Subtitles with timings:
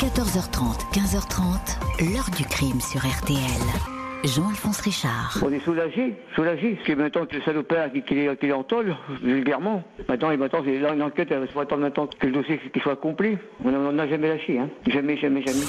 [0.00, 3.36] 14h30, 15h30, l'heure du crime sur RTL.
[4.24, 5.38] Jean-Alphonse Richard.
[5.44, 8.52] On est soulagé, soulagé, parce que maintenant que le salopard qui, qui, est- qui est
[8.52, 12.58] en tôle, vulgairement, maintenant, et maintenant, c'est enquête, il faut attendre maintenant que le dossier
[12.72, 13.36] qu'il soit accompli.
[13.62, 14.70] On n'en a jamais lâché, hein.
[14.86, 15.66] Jamais, jamais, jamais.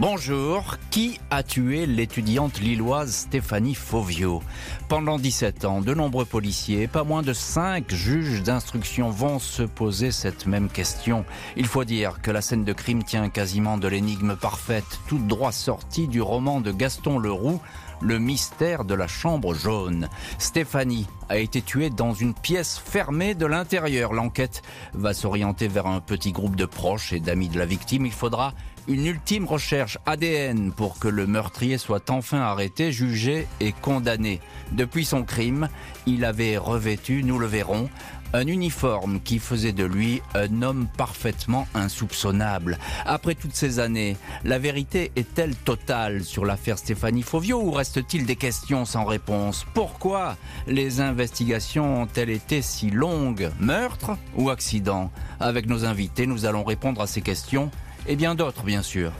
[0.00, 4.44] Bonjour, qui a tué l'étudiante lilloise Stéphanie Fauvio
[4.88, 10.12] Pendant 17 ans, de nombreux policiers, pas moins de 5 juges d'instruction vont se poser
[10.12, 11.24] cette même question.
[11.56, 15.50] Il faut dire que la scène de crime tient quasiment de l'énigme parfaite, tout droit
[15.50, 17.60] sortie du roman de Gaston Leroux,
[18.00, 20.08] le mystère de la chambre jaune.
[20.38, 24.12] Stéphanie a été tuée dans une pièce fermée de l'intérieur.
[24.12, 24.62] L'enquête
[24.94, 28.06] va s'orienter vers un petit groupe de proches et d'amis de la victime.
[28.06, 28.54] Il faudra
[28.88, 34.40] une ultime recherche ADN pour que le meurtrier soit enfin arrêté, jugé et condamné.
[34.72, 35.68] Depuis son crime,
[36.06, 37.90] il avait revêtu, nous le verrons,
[38.32, 42.78] un uniforme qui faisait de lui un homme parfaitement insoupçonnable.
[43.06, 48.36] Après toutes ces années, la vérité est-elle totale sur l'affaire Stéphanie Fauvio ou reste-t-il des
[48.36, 49.66] questions sans réponse?
[49.74, 53.50] Pourquoi les investigations ont-elles été si longues?
[53.60, 55.10] Meurtre ou accident?
[55.40, 57.70] Avec nos invités, nous allons répondre à ces questions
[58.08, 59.12] et bien d'autres, bien sûr.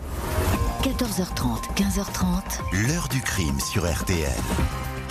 [0.82, 4.32] 14h30, 15h30, L'heure du crime sur RTL.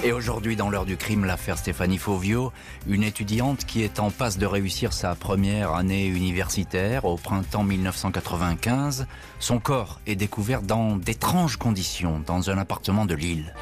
[0.04, 2.52] Et aujourd'hui, dans l'heure du crime, l'affaire Stéphanie Fauvio,
[2.88, 9.08] une étudiante qui est en passe de réussir sa première année universitaire au printemps 1995.
[9.40, 13.54] Son corps est découvert dans d'étranges conditions dans un appartement de Lille.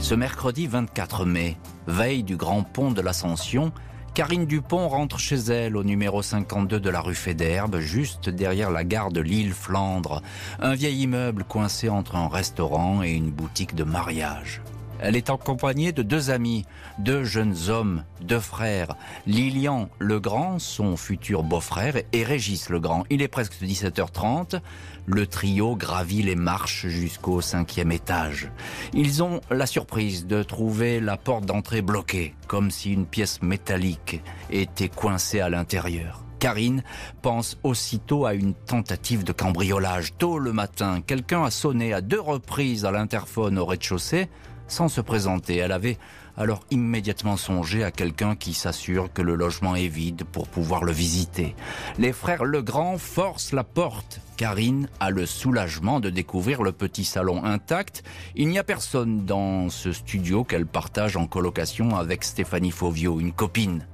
[0.00, 3.72] Ce mercredi 24 mai, veille du grand pont de l'Ascension,
[4.16, 8.82] Karine Dupont rentre chez elle au numéro 52 de la rue Fédherbe, juste derrière la
[8.82, 10.22] gare de Lille-Flandre,
[10.58, 14.62] un vieil immeuble coincé entre un restaurant et une boutique de mariage.
[15.00, 16.64] Elle est accompagnée de deux amis,
[16.98, 23.04] deux jeunes hommes, deux frères, Lilian Legrand, son futur beau-frère, et Régis Legrand.
[23.10, 24.60] Il est presque 17h30.
[25.06, 28.50] Le trio gravit les marches jusqu'au cinquième étage.
[28.94, 34.22] Ils ont la surprise de trouver la porte d'entrée bloquée, comme si une pièce métallique
[34.50, 36.22] était coincée à l'intérieur.
[36.38, 36.82] Karine
[37.22, 40.16] pense aussitôt à une tentative de cambriolage.
[40.18, 44.28] Tôt le matin, quelqu'un a sonné à deux reprises à l'interphone au rez-de-chaussée
[44.68, 45.56] sans se présenter.
[45.56, 45.98] Elle avait
[46.36, 50.92] alors immédiatement songé à quelqu'un qui s'assure que le logement est vide pour pouvoir le
[50.92, 51.54] visiter.
[51.98, 54.20] Les frères Legrand forcent la porte.
[54.36, 58.02] Karine a le soulagement de découvrir le petit salon intact.
[58.34, 63.32] Il n'y a personne dans ce studio qu'elle partage en colocation avec Stéphanie Fauvio, une
[63.32, 63.86] copine.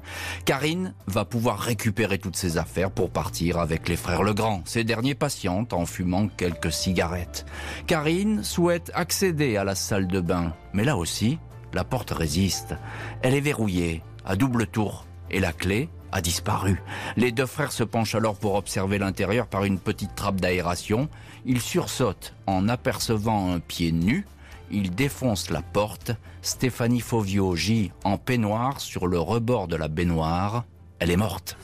[0.45, 4.63] Karine va pouvoir récupérer toutes ses affaires pour partir avec les frères Legrand.
[4.65, 7.47] Ces derniers patientent en fumant quelques cigarettes.
[7.87, 11.39] Karine souhaite accéder à la salle de bain, mais là aussi,
[11.75, 12.75] la porte résiste.
[13.23, 16.83] Elle est verrouillée, à double tour, et la clé a disparu.
[17.17, 21.09] Les deux frères se penchent alors pour observer l'intérieur par une petite trappe d'aération.
[21.47, 24.27] Ils sursautent en apercevant un pied nu.
[24.71, 26.13] Ils défoncent la porte.
[26.43, 30.65] Stéphanie Fauvio gît en peignoir sur le rebord de la baignoire.
[30.99, 31.57] Elle est morte.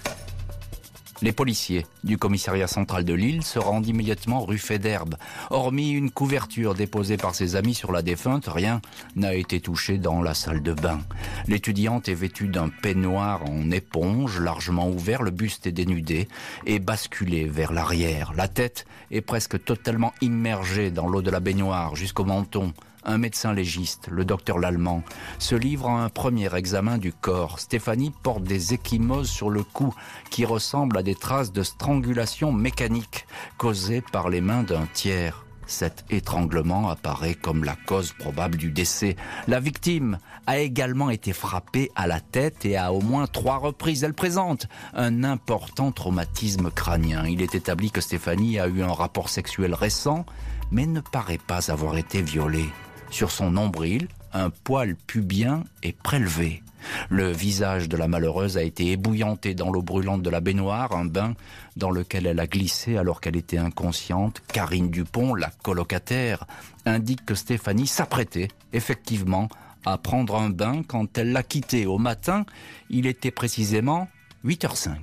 [1.20, 5.16] Les policiers du commissariat central de Lille se rendent immédiatement rue Fédherbe.
[5.50, 8.80] Hormis une couverture déposée par ses amis sur la défunte, rien
[9.16, 11.00] n'a été touché dans la salle de bain.
[11.48, 16.28] L'étudiante est vêtue d'un peignoir en éponge, largement ouvert, le buste est dénudé
[16.66, 18.32] et basculé vers l'arrière.
[18.36, 22.72] La tête est presque totalement immergée dans l'eau de la baignoire jusqu'au menton.
[23.04, 25.02] Un médecin légiste, le docteur Lallemand,
[25.38, 27.60] se livre à un premier examen du corps.
[27.60, 29.94] Stéphanie porte des échymoses sur le cou
[30.30, 33.26] qui ressemblent à des traces de strangulation mécanique
[33.56, 35.44] causées par les mains d'un tiers.
[35.68, 39.16] Cet étranglement apparaît comme la cause probable du décès.
[39.46, 44.02] La victime a également été frappée à la tête et à au moins trois reprises.
[44.02, 47.26] Elle présente un important traumatisme crânien.
[47.26, 50.24] Il est établi que Stéphanie a eu un rapport sexuel récent,
[50.70, 52.70] mais ne paraît pas avoir été violée.
[53.10, 56.62] Sur son nombril, un poil pubien est prélevé.
[57.10, 61.04] Le visage de la malheureuse a été ébouillanté dans l'eau brûlante de la baignoire, un
[61.04, 61.34] bain
[61.76, 64.42] dans lequel elle a glissé alors qu'elle était inconsciente.
[64.52, 66.46] Karine Dupont, la colocataire,
[66.86, 69.48] indique que Stéphanie s'apprêtait effectivement
[69.84, 72.44] à prendre un bain quand elle l'a quitté au matin.
[72.90, 74.08] Il était précisément
[74.44, 74.96] 8h05.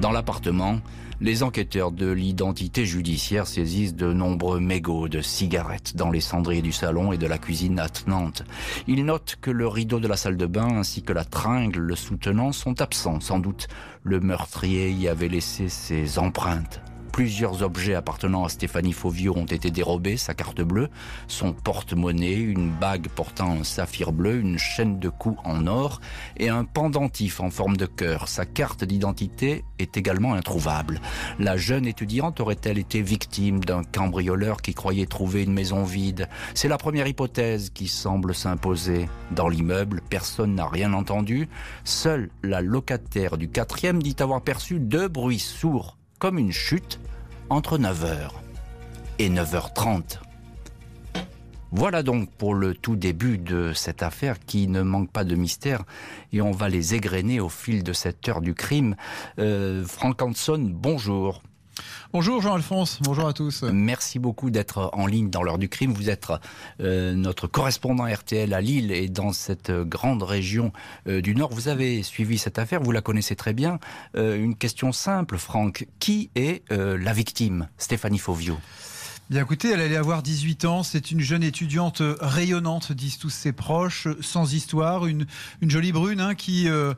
[0.00, 0.80] Dans l'appartement,
[1.22, 6.72] les enquêteurs de l'identité judiciaire saisissent de nombreux mégots de cigarettes dans les cendriers du
[6.72, 8.42] salon et de la cuisine attenante.
[8.88, 11.94] Ils notent que le rideau de la salle de bain ainsi que la tringle le
[11.94, 13.20] soutenant sont absents.
[13.20, 13.68] Sans doute
[14.02, 16.82] le meurtrier y avait laissé ses empreintes.
[17.12, 20.88] Plusieurs objets appartenant à Stéphanie Fauvio ont été dérobés, sa carte bleue,
[21.28, 26.00] son porte-monnaie, une bague portant un saphir bleu, une chaîne de cou en or
[26.38, 28.28] et un pendentif en forme de cœur.
[28.28, 31.02] Sa carte d'identité est également introuvable.
[31.38, 36.30] La jeune étudiante aurait-elle été victime d'un cambrioleur qui croyait trouver une maison vide?
[36.54, 39.06] C'est la première hypothèse qui semble s'imposer.
[39.32, 41.50] Dans l'immeuble, personne n'a rien entendu.
[41.84, 47.00] Seule la locataire du quatrième dit avoir perçu deux bruits sourds, comme une chute,
[47.50, 48.30] entre 9h
[49.18, 50.20] et 9h30.
[51.72, 55.82] Voilà donc pour le tout début de cette affaire qui ne manque pas de mystère
[56.32, 58.94] et on va les égrener au fil de cette heure du crime.
[59.40, 61.42] Euh, Frank Hanson, bonjour.
[62.12, 63.62] Bonjour Jean-Alphonse, bonjour à tous.
[63.62, 65.92] Merci beaucoup d'être en ligne dans l'heure du crime.
[65.92, 66.26] Vous êtes
[66.80, 70.72] euh, notre correspondant RTL à Lille et dans cette grande région
[71.06, 71.50] euh, du Nord.
[71.52, 73.78] Vous avez suivi cette affaire, vous la connaissez très bien.
[74.16, 75.86] Euh, une question simple, Franck.
[75.98, 78.58] Qui est la victime Stéphanie Fauvio
[79.32, 83.52] Bien écoutez, elle allait avoir 18 ans, c'est une jeune étudiante rayonnante, disent tous ses
[83.52, 85.26] proches, sans histoire, une,
[85.62, 86.92] une jolie brune hein, qui, euh,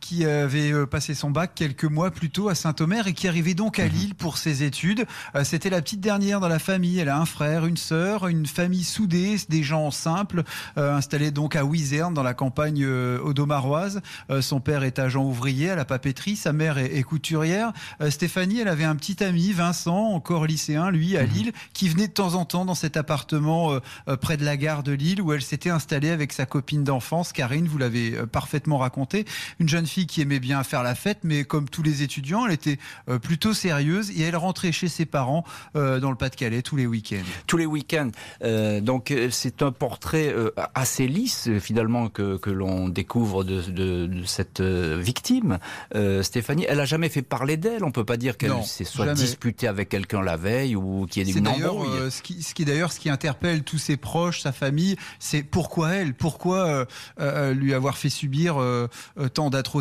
[0.00, 3.54] qui avait euh, passé son bac quelques mois plus tôt à Saint-Omer et qui arrivait
[3.54, 3.92] donc à Mhm.
[3.92, 5.06] Lille pour ses études.
[5.34, 8.46] Euh, C'était la petite dernière dans la famille, elle a un frère, une sœur, une
[8.46, 10.42] famille soudée, des gens simples,
[10.76, 14.00] euh, installés donc à Wizerne dans la campagne audomaroise.
[14.40, 17.72] Son père est agent ouvrier à la papeterie, sa mère est, est couturière.
[18.10, 22.12] Stéphanie, elle avait un petit ami, Vincent, encore lycéen, lui, à Lille, qui venait de
[22.12, 23.78] temps en temps dans cet appartement
[24.20, 27.66] près de la gare de Lille où elle s'était installée avec sa copine d'enfance, Karine,
[27.66, 29.24] vous l'avez parfaitement raconté.
[29.58, 32.52] Une jeune fille qui aimait bien faire la fête, mais comme tous les étudiants, elle
[32.52, 35.44] était euh, plutôt sérieuse et elle rentrait chez ses parents
[35.74, 37.16] euh, dans le Pas-de-Calais tous les week-ends.
[37.48, 38.10] tous les week-ends.
[38.44, 40.32] Euh, donc c'est un portrait
[40.74, 45.58] assez lisse finalement que, que l'on découvre de, de- de cette victime.
[45.94, 47.82] Euh, Stéphanie, elle a jamais fait parler d'elle.
[47.84, 49.18] On peut pas dire qu'elle s'est soit jamais.
[49.18, 51.98] disputée avec quelqu'un la veille ou qu'il y ait C'est une d'ailleurs embrouille.
[52.00, 55.42] euh, ce qui, ce qui d'ailleurs ce qui interpelle tous ses proches, sa famille, c'est
[55.42, 56.86] pourquoi elle, pourquoi
[57.54, 58.56] lui avoir fait subir
[59.34, 59.77] tant d'atrocités,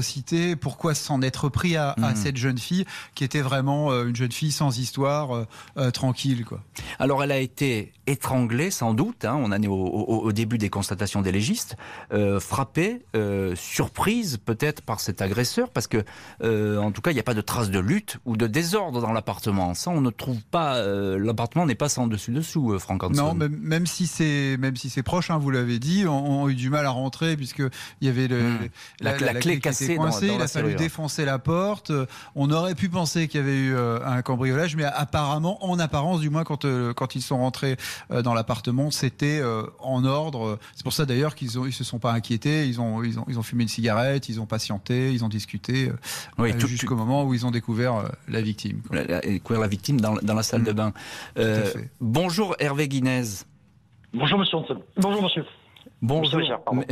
[0.59, 2.15] pourquoi s'en être pris à, à Mhm.
[2.15, 2.85] cette jeune fille
[3.15, 5.45] qui était vraiment euh, une jeune fille sans histoire, euh,
[5.77, 6.61] euh, tranquille quoi.
[6.99, 9.25] Alors elle a été étranglée sans doute.
[9.25, 11.75] hein, on en est au, au- au début des constatations des légistes.
[12.13, 16.03] Euh, frappée, euh, surprise peut-être par cet agresseur parce que
[16.43, 19.11] en tout cas il n'y a pas de traces de lutte ou de désordre dans
[19.13, 19.73] l'appartement.
[19.73, 20.81] Ça on ne trouve pas.
[21.17, 23.13] l'appartement n'est pas sans dessus dessous, Franck Hanson.
[23.13, 26.49] Non, même, même si c'est même si c'est proche, hein, vous l'avez dit, ont, ont
[26.49, 27.63] eu du mal à rentrer puisque
[28.01, 28.67] il y avait le, Hmm.
[29.01, 30.75] La- la clé cassée dans il la a fallu serrure.
[30.79, 31.91] défoncer la porte.
[31.91, 32.05] Euh,
[32.35, 36.19] On aurait pu penser qu'il y avait eu euh, un cambriolage, mais apparemment, en apparence,
[36.19, 37.77] du moins quand euh, quand ils sont rentrés
[38.23, 39.41] dans l'appartement, c'était
[39.79, 40.59] en ordre.
[40.75, 42.67] C'est pour ça d'ailleurs qu'ils ont ils se sont pas inquiétés.
[42.67, 45.91] Ils ont ils ont ils ont fumé une cigarette, ils ont patienté, ils ont discuté
[46.37, 48.81] Oui, euh, tout- jusqu'au moment où ils ont découvert la victime.
[48.87, 48.97] quoi.
[48.97, 50.65] la, la- découvrir la victime dans, dans la salle Mm.
[50.65, 50.93] de bain.
[51.37, 51.89] Euh, fait.
[52.01, 53.23] bonjour Hervé Guinez.
[54.13, 54.57] Bonjour monsieur.
[54.97, 55.43] Bonjour monsieur.
[56.03, 56.39] Bonjour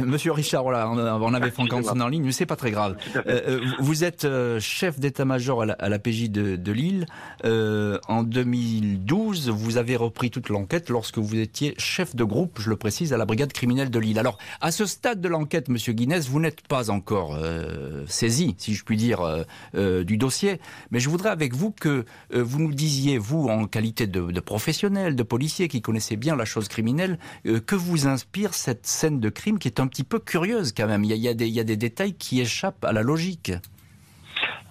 [0.04, 2.98] Monsieur Richard, Monsieur voilà, on, avait Franck en ligne, mais c'est pas très grave.
[3.16, 7.06] Euh, euh, vous- êtes euh, chef d'état-major à la, à la PJ de, de Lille.
[7.46, 12.70] Euh, en 2012, vous avez repris toute l'enquête lorsque vous étiez chef de groupe, je
[12.72, 14.18] le précise, à la brigade criminelle de Lille.
[14.18, 18.74] Alors, à ce stade de l'enquête, Monsieur Guinness, vous n'êtes pas encore euh, saisi, si
[18.74, 20.60] je puis dire, du dossier.
[20.90, 25.16] Mais je voudrais avec vous que vous nous disiez, vous, en qualité de, de professionnel,
[25.16, 29.60] de policier qui connaissez bien la chose criminelle, que vous inspire cette scène de crime
[29.60, 31.04] qui est un petit peu curieuse quand même.
[31.04, 33.52] Il y a, des, il y a des détails qui échappent à la logique.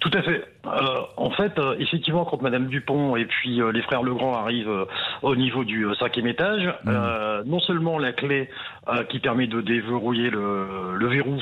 [0.00, 0.53] Tout à fait.
[0.66, 4.68] Euh, en fait, euh, effectivement, quand Madame Dupont et puis euh, les frères Legrand arrivent
[4.68, 4.84] euh,
[5.22, 8.48] au niveau du euh, cinquième étage, euh, non seulement la clé
[8.88, 11.38] euh, qui permet de déverrouiller le, le verrou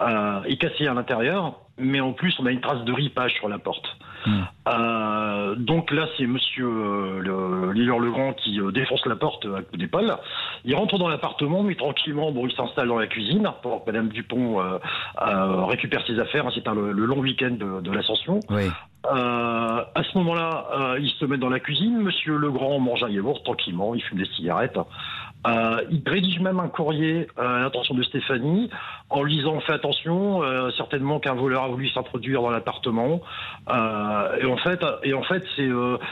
[0.00, 3.48] euh, est cassée à l'intérieur, mais en plus on a une trace de ripage sur
[3.48, 3.86] la porte.
[4.26, 4.40] Mm.
[4.68, 9.60] Euh, donc là, c'est Monsieur euh, le leader Legrand qui euh, défonce la porte à
[9.62, 10.16] coup d'épaule.
[10.64, 14.08] Il rentre dans l'appartement, mais tranquillement, bon, il s'installe dans la cuisine pour que Madame
[14.08, 14.78] Dupont euh,
[15.26, 16.46] euh, récupère ses affaires.
[16.54, 18.40] C'est un- le, le long week-end de, de l'ascension.
[18.50, 18.63] Oui.
[19.06, 21.98] Euh, à ce moment-là, euh, il se met dans la cuisine.
[21.98, 24.78] Monsieur Legrand mange un yaourt tranquillement, il fume des cigarettes.
[25.46, 28.70] Euh, il rédige même un courrier euh, à l'intention de Stéphanie
[29.10, 33.20] en lui disant fais attention, euh, certainement qu'un voleur a voulu s'introduire dans l'appartement.
[33.68, 35.68] Euh, et en fait, et en fait, c'est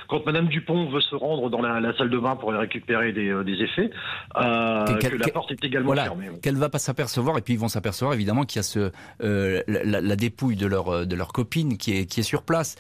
[0.08, 3.12] quand Madame Dupont veut se rendre dans la, la salle de bain pour aller récupérer
[3.12, 3.90] des, des effets
[4.34, 6.28] Que- que, la porte est également Voilà, fermée.
[6.42, 10.00] qu'elle va pas s'apercevoir, et puis ils vont s'apercevoir évidemment qu'il y a ce, la,
[10.00, 12.76] la dépouille de leur, de leur copine qui est, qui est sur place.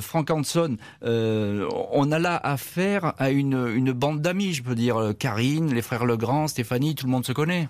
[0.00, 4.96] Frank Hanson, on a là affaire à une, une bande d'amis, je peux dire.
[5.18, 7.68] Karine, les frères Legrand, Stéphanie, tout le monde se connaît.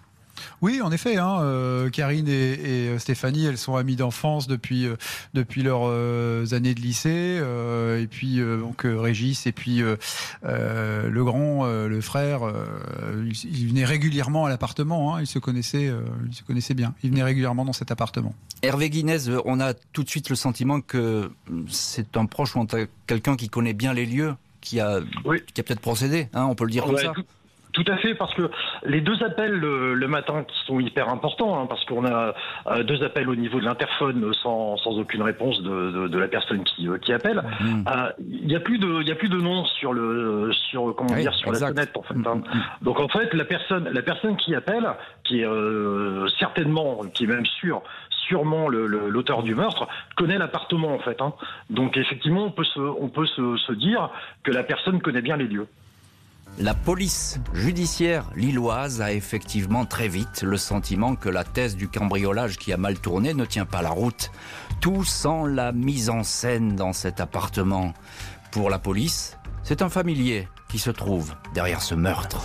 [0.63, 1.17] Oui, en effet.
[1.17, 4.97] Hein, euh, Karine et, et, Stéphanie, elles sont amies d'enfance depuis euh,
[5.35, 7.41] depuis leurs euh, années de lycée.
[8.01, 9.83] et puis donc Régis et puis
[10.43, 12.41] le grand, le frère,
[13.45, 15.15] ils, venaient régulièrement à l'appartement.
[15.15, 15.93] Hein, ils se connaissaient,
[16.27, 16.95] ils se connaissaient bien.
[17.03, 18.35] Ils venaient régulièrement dans cet appartement.
[18.63, 21.31] Hervé Guinness, on a tout de suite le sentiment que
[21.69, 22.67] c'est un proche ou
[23.07, 25.01] quelqu'un qui connaît bien les lieux qui a,
[25.55, 27.13] qui a peut-être procédé, hein, on peut le dire comme ça.
[27.15, 27.25] Tout
[27.89, 28.51] à fait, parce que
[28.85, 32.35] les deux appels le, matin qui sont hyper importants, hein, parce qu'on a
[32.67, 36.65] euh, deux appels au niveau de l'interphone sans, sans, aucune réponse de, de, la personne
[36.65, 37.43] qui, euh, qui appelle.
[37.61, 37.85] Mmh.
[37.89, 41.15] Euh, il n'y a plus de il a plus de nom sur le sur comment
[41.15, 42.15] dire sur la fenêtre en fait.
[42.15, 42.37] Hein.
[42.37, 44.89] Mmh, mmh, Donc en fait la personne la personne qui appelle,
[45.25, 45.49] qui est
[46.39, 47.83] certainement, qui est même sûr
[48.31, 51.21] sûrement l'auteur du meurtre, connaît l'appartement en fait.
[51.21, 51.33] Hein.
[51.69, 54.11] Donc effectivement, on peut, se, on peut se, se, dire
[54.45, 55.67] que la personne connaît bien les lieux.
[56.59, 62.59] La police judiciaire lilloise a effectivement très vite le sentiment que la thèse du cambriolage
[62.59, 64.31] qui a mal tourné ne tient pas la route.
[64.81, 67.95] Tout sans la mise en scène dans cet appartement.
[68.51, 72.43] Pour la police, c'est un familier qui se trouve derrière ce meurtre.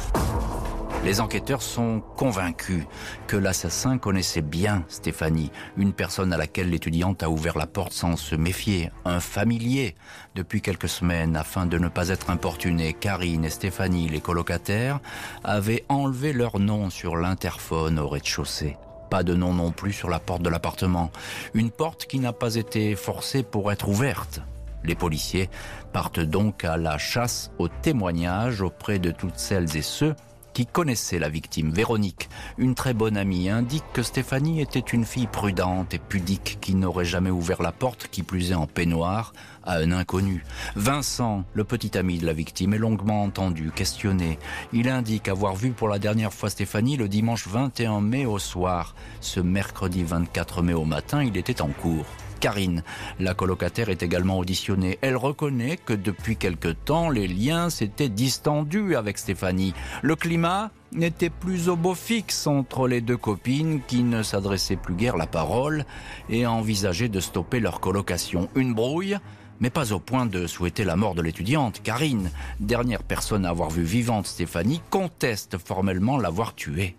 [1.06, 2.84] Les enquêteurs sont convaincus
[3.28, 8.18] que l'assassin connaissait bien Stéphanie, une personne à laquelle l'étudiante a ouvert la porte sans
[8.18, 9.94] se méfier, un familier.
[10.34, 15.00] Depuis quelques semaines, afin de ne pas être importunés, Karine et Stéphanie, les colocataires,
[15.44, 18.76] avaient enlevé leur nom sur l'interphone au rez-de-chaussée.
[19.12, 21.12] Pas de nom non plus sur la porte de l'appartement.
[21.54, 24.42] Une porte qui n'a pas été forcée pour être ouverte.
[24.84, 25.52] Les policiers
[25.94, 30.16] partent donc à la chasse aux témoignages auprès de toutes celles et ceux
[30.56, 35.28] qui connaissait la victime, Véronique, une très bonne amie, indique que Stéphanie était une fille
[35.28, 39.34] prudente et pudique qui n'aurait jamais ouvert la porte, qui plus est en peignoir,
[39.66, 40.46] à un inconnu.
[40.78, 44.40] Vincent, le petit ami de la victime, est longuement entendu, questionné.
[44.72, 48.96] Il indique avoir vu pour la dernière fois Stéphanie le dimanche 21 mai au soir.
[49.20, 52.06] Ce mercredi 24 mai au matin, il était en cours.
[52.40, 52.84] Karine.
[53.20, 54.98] La colocataire est également auditionnée.
[55.02, 59.74] Elle reconnaît que depuis quelque temps, les liens s'étaient distendus avec Stéphanie.
[60.02, 64.96] Le climat n'était plus au beau fixe entre les deux copines qui ne s'adressaient plus
[64.96, 65.86] guère la parole
[66.30, 68.50] et envisageaient de stopper leur colocation.
[68.56, 69.18] Une brouille
[69.60, 71.82] mais pas au point de souhaiter la mort de l'étudiante.
[71.82, 76.96] Karine, dernière personne à avoir vu vivante Stéphanie, conteste formellement l'avoir tuée.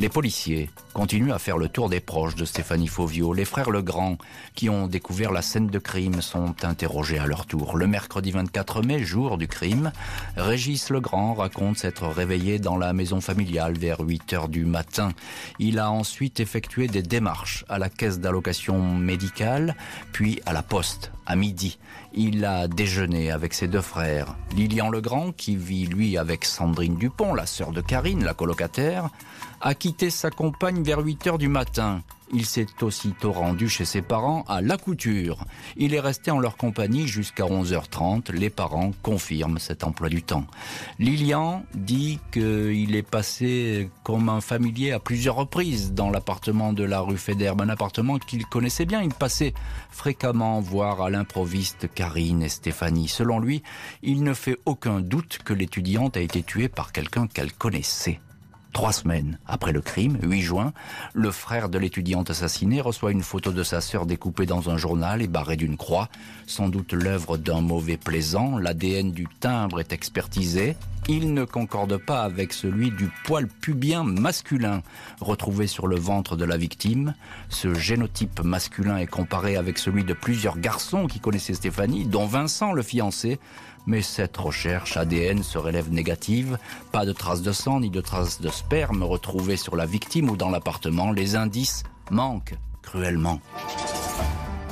[0.00, 3.32] Les policiers continuent à faire le tour des proches de Stéphanie Fauvio.
[3.32, 4.16] Les frères Legrand,
[4.54, 7.76] qui ont découvert la scène de crime, sont interrogés à leur tour.
[7.76, 9.90] Le mercredi 24 mai, jour du crime,
[10.36, 15.10] Régis Legrand raconte s'être réveillé dans la maison familiale vers 8 heures du matin.
[15.58, 19.74] Il a ensuite effectué des démarches à la caisse d'allocation médicale,
[20.12, 21.78] puis à la poste à midi.
[22.14, 24.36] Il a déjeuné avec ses deux frères.
[24.56, 29.10] Lilian Legrand, qui vit lui avec Sandrine Dupont, la sœur de Karine, la colocataire,
[29.60, 32.02] a quitté sa compagne vers 8 heures du matin.
[32.30, 35.46] Il s'est aussitôt rendu chez ses parents à La Couture.
[35.76, 38.32] Il est resté en leur compagnie jusqu'à 11h30.
[38.32, 40.44] Les parents confirment cet emploi du temps.
[40.98, 47.00] Lilian dit qu'il est passé comme un familier à plusieurs reprises dans l'appartement de la
[47.00, 49.00] rue Fédère, un appartement qu'il connaissait bien.
[49.00, 49.54] Il passait
[49.90, 53.08] fréquemment voir à l'improviste Karine et Stéphanie.
[53.08, 53.62] Selon lui,
[54.02, 58.20] il ne fait aucun doute que l'étudiante a été tuée par quelqu'un qu'elle connaissait.
[58.78, 60.72] Trois semaines après le crime, 8 juin,
[61.12, 65.20] le frère de l'étudiante assassinée reçoit une photo de sa sœur découpée dans un journal
[65.20, 66.08] et barrée d'une croix,
[66.46, 68.56] sans doute l'œuvre d'un mauvais plaisant.
[68.56, 70.76] L'ADN du timbre est expertisé.
[71.10, 74.82] Il ne concorde pas avec celui du poil pubien masculin
[75.22, 77.14] retrouvé sur le ventre de la victime.
[77.48, 82.74] Ce génotype masculin est comparé avec celui de plusieurs garçons qui connaissaient Stéphanie, dont Vincent,
[82.74, 83.40] le fiancé,
[83.86, 86.58] mais cette recherche ADN se relève négative.
[86.92, 90.36] Pas de traces de sang ni de traces de sperme retrouvées sur la victime ou
[90.36, 91.10] dans l'appartement.
[91.10, 93.40] Les indices manquent cruellement.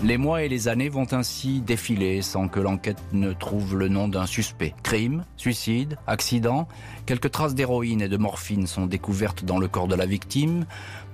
[0.02, 4.08] Les mois et les années vont ainsi défiler sans que l'enquête ne trouve le nom
[4.08, 4.74] d'un suspect.
[4.82, 6.68] Crime, suicide, accident,
[7.06, 10.66] quelques traces d'héroïne et de morphine sont découvertes dans le corps de la victime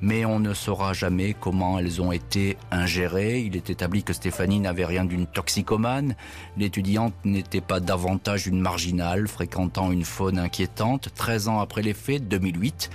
[0.02, 3.40] mais on ne saura jamais comment elles ont été ingérées.
[3.40, 6.16] Il est établi que Stéphanie n'avait rien d'une toxicomane.
[6.58, 11.10] L'étudiante n'était pas davantage une marginale, fréquentant une faune inquiétante.
[11.14, 12.90] 13 ans après les faits, 2008,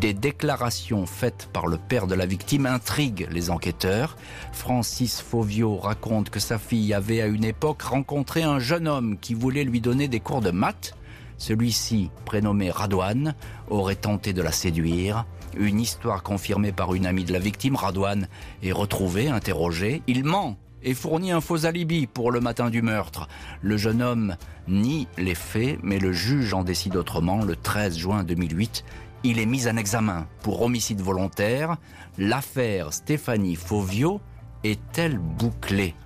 [0.00, 4.16] des déclarations faites par le père de la victime intriguent les enquêteurs.
[4.52, 9.34] Francis Fauvio raconte que sa fille avait à une époque rencontré un jeune homme qui
[9.34, 10.94] voulait lui donner des cours de maths.
[11.42, 13.34] Celui-ci, prénommé Radouane,
[13.68, 15.26] aurait tenté de la séduire.
[15.56, 18.28] Une histoire confirmée par une amie de la victime, Radouane,
[18.62, 20.02] est retrouvée, interrogée.
[20.06, 23.26] Il ment et fournit un faux alibi pour le matin du meurtre.
[23.60, 24.36] Le jeune homme
[24.68, 27.42] nie les faits, mais le juge en décide autrement.
[27.42, 28.84] Le 13 juin 2008,
[29.24, 31.76] Il est mis en examen pour homicide volontaire.
[32.18, 34.20] L'affaire Stéphanie Fauvio
[34.62, 35.96] est-elle bouclée?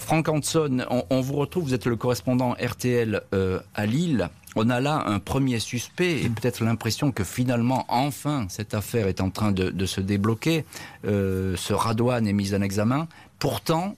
[0.00, 4.28] Franck Hanson, on, vous retrouve, vous êtes le correspondant RTL euh, à Lille.
[4.56, 9.20] On a là un premier suspect et peut-être l'impression que finalement, enfin, cette affaire est
[9.20, 10.64] en train de, se débloquer.
[11.06, 13.06] Euh, ce Radouane est mis en examen.
[13.38, 13.96] Pourtant,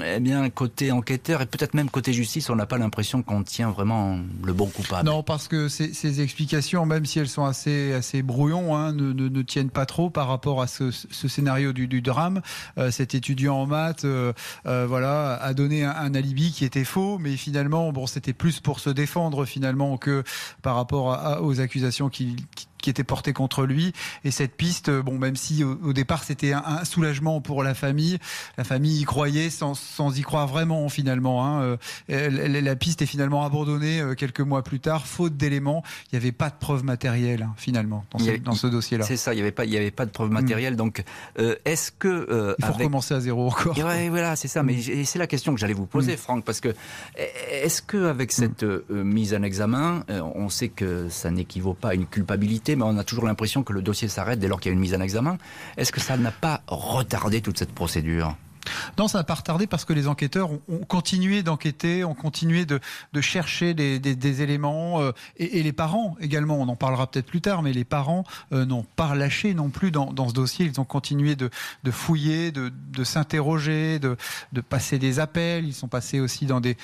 [0.00, 3.70] eh bien, côté enquêteur et peut-être même côté justice, on n'a pas l'impression qu'on tient
[3.70, 5.06] vraiment le bon coupable.
[5.06, 9.70] Non, parce que ces, explications, même si elles sont assez, assez brouillons, hein, ne, tiennent
[9.70, 12.40] pas trop par rapport à ce, scénario du, drame.
[12.78, 14.32] Euh, cet étudiant en maths, euh,
[14.66, 18.80] euh, voilà, a donné un, alibi qui était faux, mais finalement, bon, c'était plus pour
[18.80, 20.22] se défendre finalement que
[20.62, 22.36] par rapport aux accusations qu'il
[22.82, 23.94] qui était porté contre lui.
[24.24, 28.18] Et cette piste, euh, bon, même si au, départ c'était un, soulagement pour la famille,
[28.58, 31.46] la famille y croyait sans, sans y croire vraiment finalement.
[31.46, 31.78] Hein.
[32.10, 35.82] Euh, la piste est finalement abandonnée euh, quelques mois plus tard, faute d'éléments.
[36.10, 39.04] Il n'y avait pas de preuves matérielles hein, finalement dans ce, dans ce dossier-là.
[39.04, 40.34] C'est ça, il n'y avait pas, il y avait pas de preuves mm.
[40.34, 40.76] matérielles.
[40.76, 41.04] Donc,
[41.64, 44.62] est-ce que il faut recommencer à zéro encore ouais, Voilà, c'est ça.
[44.62, 45.04] Mais mm.
[45.04, 46.18] c'est la question que j'allais vous poser, mm.
[46.18, 46.74] Franck, parce que
[47.16, 52.06] est-ce que avec cette mise en examen, on sait que ça n'équivaut pas à une
[52.06, 54.74] culpabilité mais on a toujours l'impression que le dossier s'arrête dès lors qu'il y a
[54.74, 55.38] une mise en examen.
[55.76, 58.36] Est-ce que ça n'a pas retardé toute cette procédure?
[58.98, 62.80] Non, ça n'a pas retardé parce que les enquêteurs ont, continué d'enquêter, ont continué de,
[63.20, 66.56] chercher des, éléments euh, et, les parents également.
[66.60, 69.90] On en parlera peut-être plus tard, mais les parents euh, n'ont pas lâché non plus
[69.90, 70.66] dans, ce dossier.
[70.66, 71.50] Ils ont continué de,
[71.90, 72.72] fouiller, de,
[73.04, 74.16] s'interroger, de,
[74.68, 75.66] passer des appels.
[75.66, 76.76] Ils sont passés aussi dans des,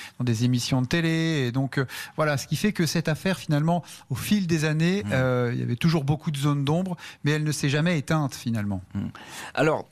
[0.43, 1.45] émissions de télé.
[1.47, 5.03] Et donc euh, voilà, ce qui fait que cette affaire, finalement, au fil des années,
[5.03, 5.51] mmh.
[5.53, 8.81] il y avait toujours beaucoup de zones d'ombre, mais elle ne s'est jamais éteinte finalement.
[8.93, 8.99] Mmh.
[9.53, 9.87] Alors,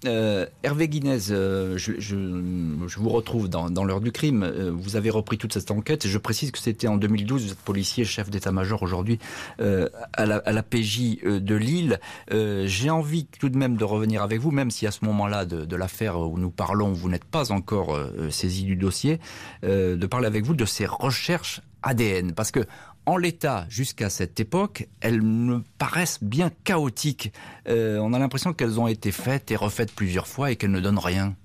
[0.63, 1.31] Hervé Guinness,
[1.77, 4.43] je, vous retrouve dans, l'heure du crime.
[4.43, 7.45] Euh, vous avez repris toute cette enquête je précise que c'était en 2012.
[7.45, 9.19] Vous êtes policier, chef d'état-major aujourd'hui
[9.59, 11.99] euh, à, la, PJ euh, de Lille.
[12.29, 15.75] J'ai envie tout de même de revenir avec vous, même si à ce moment-là de,
[15.75, 17.97] l'affaire où nous parlons, vous n'êtes pas encore
[18.29, 19.19] saisi du dossier,
[19.63, 22.33] de parler avec vous de ces recherches ADN.
[22.33, 22.65] Parce que
[23.05, 27.31] en l'état, jusqu'à cette époque, elles me paraissent bien chaotiques.
[27.67, 30.99] on a l'impression qu'elles ont été faites et refaites plusieurs fois et qu'elles ne donnent
[30.99, 31.35] rien.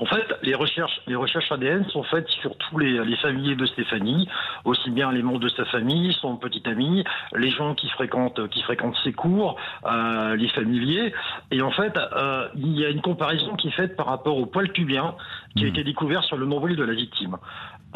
[0.00, 3.66] En fait, les recherches, les recherches ADN sont faites sur tous les, les familiers de
[3.66, 4.26] Stéphanie,
[4.64, 7.04] aussi bien les membres de sa famille, son petit ami,
[7.36, 11.12] les gens qui fréquentent, qui fréquentent ses cours, euh, les familiers.
[11.50, 14.46] Et en fait, euh, il y a une comparaison qui est faite par rapport au
[14.46, 15.14] poil pubien
[15.54, 15.70] qui a hmm.
[15.70, 17.36] été découvert sur le nombril de la victime.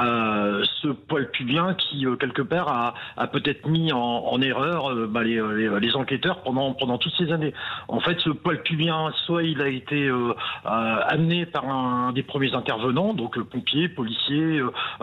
[0.00, 4.90] Euh, ce poil pubien qui euh, quelque part a, a peut-être mis en, en erreur
[4.90, 5.40] euh, bah, les,
[5.80, 7.54] les, enquêteurs pendant pendant toutes ces années.
[7.86, 10.10] En fait, ce poil pubien, soit il a été
[10.64, 14.60] amené par un des premiers intervenants, donc pompiers, policiers,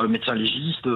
[0.09, 0.89] médecins légistes,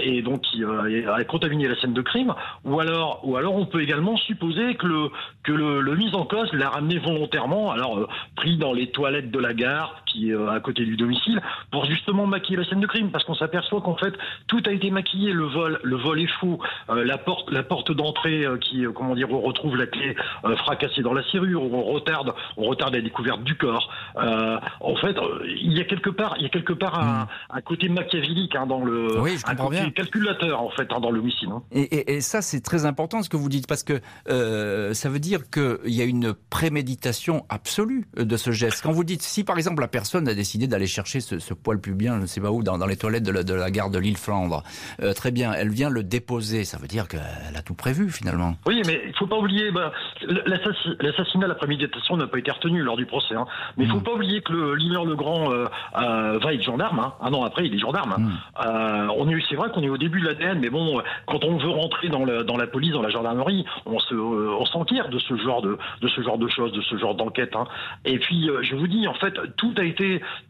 [0.00, 3.82] et donc qui a contaminé la scène de crime, ou alors ou alors on peut
[3.82, 5.10] également supposer que le
[5.42, 9.38] que le, le mis en cause l'a ramené volontairement, alors pris dans les toilettes de
[9.38, 13.10] la gare qui est à côté du domicile, pour justement maquiller la scène de crime
[13.10, 14.14] parce qu'on s'aperçoit qu'en fait
[14.46, 15.32] tout a été maquillé.
[15.32, 16.58] Le vol, le vol est fou.
[16.90, 20.14] Euh, la porte, la porte d'entrée euh, qui, euh, comment dire, on retrouve la clé
[20.58, 21.62] fracassée dans la serrure.
[21.62, 23.90] on retarde, on retarde la découverte du corps.
[24.16, 27.62] en fait, il y a quelque part, il y a quelque part un, hmm.
[27.62, 29.90] côté machiavélique hein, dans le, oui, je un côté bien.
[29.90, 31.48] calculateur en fait hein, dans l'homicide.
[31.50, 31.62] Hein.
[31.72, 35.40] Et, et, ça, c'est très important ce que vous dites parce que ça veut dire
[35.50, 38.82] qu'il y a une préméditation absolue de ce geste.
[38.82, 41.80] Quand vous dites, si par exemple la personne a décidé d'aller chercher ce, ce poil
[41.80, 44.16] pubien, je ne sais pas où, dans dans les toilettes de la, gare de l'île
[44.16, 44.62] Flandre.
[45.02, 46.64] Euh, très bien, elle vient le déposer.
[46.64, 48.54] Ça veut dire qu'elle a tout prévu finalement.
[48.66, 49.92] Oui, mais il faut pas oublier, bah,
[50.46, 53.34] l'assassinat, la préméditation n'a pas été retenu lors du procès.
[53.34, 53.46] Hein.
[53.76, 54.02] Mais il faut hmm.
[54.02, 57.00] pas oublier que le Legrand Legrand euh, euh, va être gendarme.
[57.00, 57.14] Hein.
[57.20, 58.14] Un an après, il est gendarme.
[58.18, 59.06] Hein.
[59.06, 59.10] Hmm.
[59.16, 61.70] on est, c'est vrai qu'on est au début de l'ADN, mais bon, quand on veut
[61.70, 65.62] rentrer dans, dans la police, dans la gendarmerie, on se, on s'enquiert de ce genre
[65.62, 67.54] de, de ce genre de choses, de ce genre d'enquête.
[68.04, 69.93] Et puis, je vous dis, en fait, tout a été,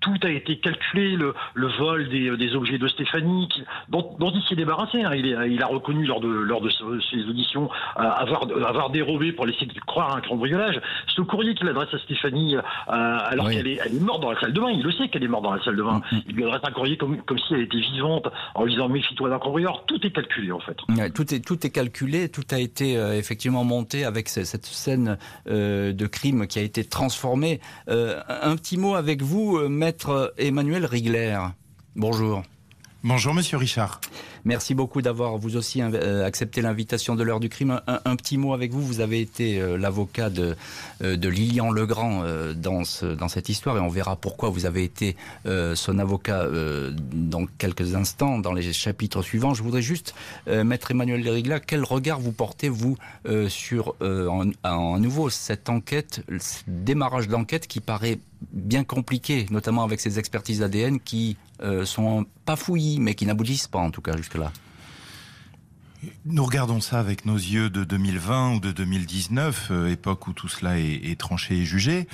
[0.01, 3.49] tout a été calculé, le, le vol des euh, des, objets de Stéphanie,
[3.89, 5.03] dont, il s'est débarrassé.
[5.03, 5.15] Hein.
[5.15, 9.67] Il, a reconnu lors de, lors de ses auditions euh, avoir, avoir dérobé pour laisser
[9.87, 10.81] croire un cambriolage.
[11.09, 14.41] Ce courrier qu'il adresse à Stéphanie, euh, alors qu'elle est, elle est morte dans la
[14.41, 16.01] salle de bain, il le sait qu'elle est morte dans la salle de bain.
[16.11, 16.21] Mm, mm.
[16.29, 19.31] Il lui adresse un courrier comme, comme si elle était vivante, en lui disant méfie-toi
[19.31, 19.85] d'un cambrioleur.
[19.87, 20.77] Tout est calculé en fait.
[21.15, 26.47] tout, est, tout est calculé, tout a été effectivement monté avec cette scène de crime
[26.47, 27.61] qui a été transformée.
[27.89, 31.39] un petit mot avec vous, maître Emmanuel Rigler.
[31.97, 32.43] Bonjour.
[33.03, 34.01] Bonjour Monsieur Richard.
[34.45, 37.81] Merci beaucoup d'avoir vous aussi euh, accepté l'invitation de l'heure du crime.
[37.87, 38.83] Un, petit mot avec vous.
[38.83, 40.55] Vous avez été euh, l'avocat de,
[41.03, 44.85] euh, de Lilian Legrand dans, ce, dans cette histoire et on verra pourquoi vous avez
[44.85, 46.47] été son avocat
[47.13, 49.55] dans quelques instants dans les chapitres suivants.
[49.55, 50.15] Je voudrais juste,
[50.47, 52.97] Maître Emmanuel Lérigla, quel regard vous portez vous
[53.49, 58.19] sur en, nouveau cette enquête, ce démarrage d'enquête qui paraît
[58.53, 63.69] bien compliqué, notamment avec ces expertises ADN qui euh, sont pas fouillis, mais qui n'aboutissent
[63.69, 64.64] pas en tout cas La.
[66.27, 70.49] Nous regardons ça avec nos yeux de 2020 ou de 2019, euh, époque où tout
[70.49, 72.09] cela est, tranché et jugé.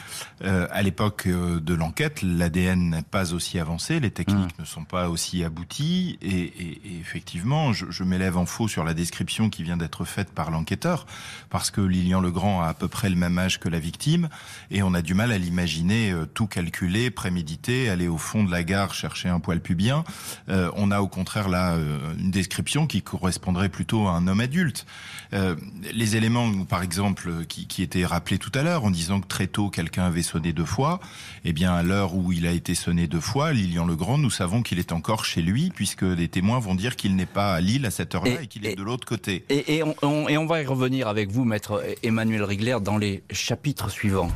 [0.45, 4.61] Euh, à l'époque euh, de l'enquête, l'ADN n'est pas aussi avancé, les techniques mmh.
[4.61, 9.63] ne sont pas aussi abouties, et, effectivement, je, m'élève en faux sur la description qui
[9.63, 11.07] vient d'être faite par l'enquêteur,
[11.49, 14.29] parce que Lilian Legrand a à peu près le même âge que la victime,
[14.71, 18.65] et on a du mal à l'imaginer tout calculé, prémédité, aller au fond de la
[18.65, 20.05] gare chercher un poil pubien.
[20.49, 21.77] on a au contraire là
[22.19, 24.85] une description qui correspondrait plus plutôt un homme adulte.
[25.33, 25.57] Euh,
[25.95, 29.47] les éléments, par exemple, qui, qui étaient rappelés tout à l'heure, en disant que très
[29.47, 31.01] tôt quelqu'un avait sonné deux fois,
[31.47, 34.63] eh bien à l'heure où il a été sonné deux fois, Lilian Legrand, nous savons
[34.63, 37.87] qu'il est encore chez lui, puisque les témoins vont dire qu'il n'est pas à Lille
[37.87, 39.47] à cette heure-là et, qu'il est de l'autre côté.
[39.49, 43.23] Et, et, on, et on va y revenir avec vous, maître Emmanuel Rigler, dans les
[43.31, 44.31] chapitres suivants.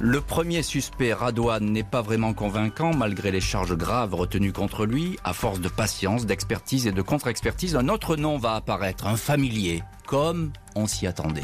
[0.00, 5.18] Le premier suspect, Radouane, n'est pas vraiment convaincant malgré les charges graves retenues contre lui.
[5.24, 9.82] À force de patience, d'expertise et de contre-expertise, un autre nom va apparaître, un familier,
[10.06, 11.42] comme on s'y attendait.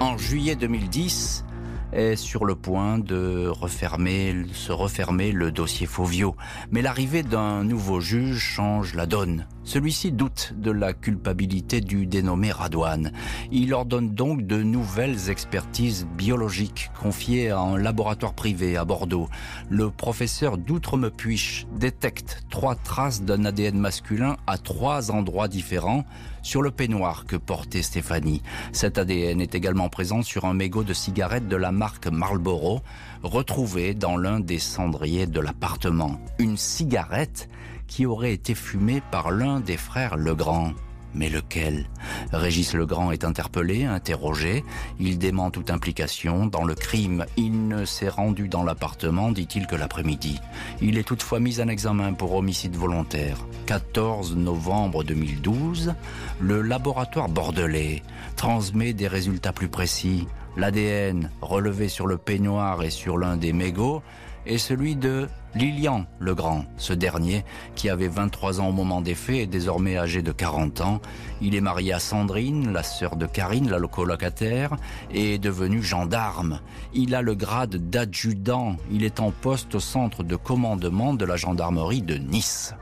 [0.00, 1.44] En juillet 2010,
[1.92, 6.34] est sur le point de refermer, se refermer le dossier Fauvio.
[6.70, 9.46] Mais l'arrivée d'un nouveau juge change la donne.
[9.64, 13.12] Celui-ci doute de la culpabilité du dénommé Radouane.
[13.50, 19.28] Il ordonne donc de nouvelles expertises biologiques confiées à un laboratoire privé à Bordeaux.
[19.70, 26.04] Le professeur d'Outremepuich détecte trois traces d'un ADN masculin à trois endroits différents
[26.42, 28.42] sur le peignoir que portait Stéphanie.
[28.72, 32.82] Cet ADN est également présent sur un mégot de cigarette de la marque Marlboro,
[33.22, 36.20] retrouvé dans l'un des cendriers de l'appartement.
[36.38, 37.48] Une cigarette
[37.86, 40.72] qui aurait été fumée par l'un des frères Legrand.
[41.14, 41.86] Mais lequel?
[42.32, 44.64] Régis Legrand est interpellé, interrogé.
[44.98, 47.24] Il dément toute implication dans le crime.
[47.36, 50.40] Il ne s'est rendu dans l'appartement, dit-il, que l'après-midi.
[50.82, 53.38] Il est toutefois mis en examen pour homicide volontaire.
[53.66, 55.94] 14 novembre 2012,
[56.40, 58.02] le laboratoire bordelais
[58.34, 60.26] transmet des résultats plus précis.
[60.56, 64.02] L'ADN relevé sur le peignoir et sur l'un des mégots
[64.46, 66.64] est celui de Lilian Legrand.
[66.76, 70.80] Ce dernier, qui avait 23 ans au moment des faits, est désormais âgé de 40
[70.80, 71.00] ans.
[71.40, 74.76] Il est marié à Sandrine, la sœur de Karine, la colocataire,
[75.10, 76.60] et est devenu gendarme.
[76.92, 78.76] Il a le grade d'adjudant.
[78.90, 82.74] Il est en poste au centre de commandement de la gendarmerie de Nice.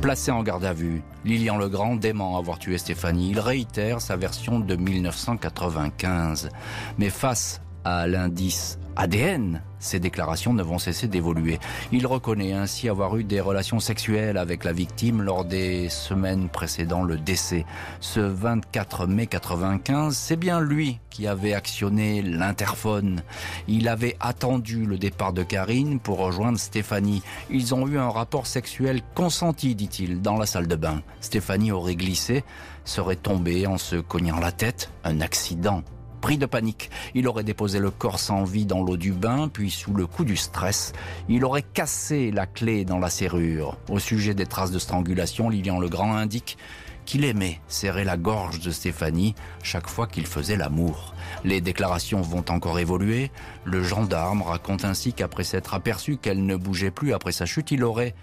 [0.00, 3.30] Placé en garde à vue, Lilian Legrand dément avoir tué Stéphanie.
[3.30, 6.50] Il réitère sa version de 1995.
[6.98, 11.60] Mais face à l'indice ADN, ces déclarations ne vont cesser d'évoluer.
[11.92, 17.04] Il reconnaît ainsi avoir eu des relations sexuelles avec la victime lors des semaines précédant
[17.04, 17.64] le décès.
[18.00, 23.22] Ce 24 mai 95, c'est bien lui qui avait actionné l'interphone.
[23.68, 27.22] Il avait attendu le départ de Karine pour rejoindre Stéphanie.
[27.50, 31.02] Ils ont eu un rapport sexuel consenti, dit-il, dans la salle de bain.
[31.20, 32.42] Stéphanie aurait glissé,
[32.84, 34.90] serait tombée en se cognant la tête.
[35.04, 35.84] Un accident
[36.20, 39.70] Pris de panique, il aurait déposé le corps sans vie dans l'eau du bain, puis
[39.70, 40.92] sous le coup du stress,
[41.28, 43.76] il aurait cassé la clé dans la serrure.
[43.88, 46.58] Au sujet des traces de strangulation, Lilian Legrand indique
[47.04, 51.14] qu'il aimait serrer la gorge de Stéphanie chaque fois qu'il faisait l'amour.
[51.44, 53.30] Les déclarations vont encore évoluer.
[53.64, 57.84] Le gendarme raconte ainsi qu'après s'être aperçu qu'elle ne bougeait plus après sa chute, il
[57.84, 58.14] aurait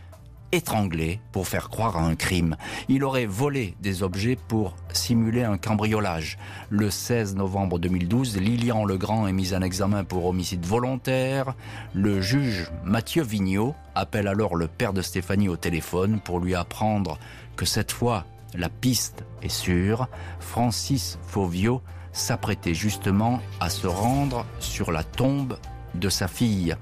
[0.53, 2.55] étranglé pour faire croire à un crime.
[2.87, 6.37] Il aurait volé des objets pour simuler un cambriolage.
[6.69, 11.55] Le 16 novembre 2012, Lilian Legrand est mis en examen pour homicide volontaire.
[11.95, 17.17] Le juge Mathieu Vigneault appelle alors le père de Stéphanie au téléphone pour lui apprendre
[17.55, 20.07] que cette fois, la piste est sûre.
[20.39, 25.57] Francis Fauvio s'apprêtait justement à se rendre sur la tombe
[25.95, 26.75] de sa fille.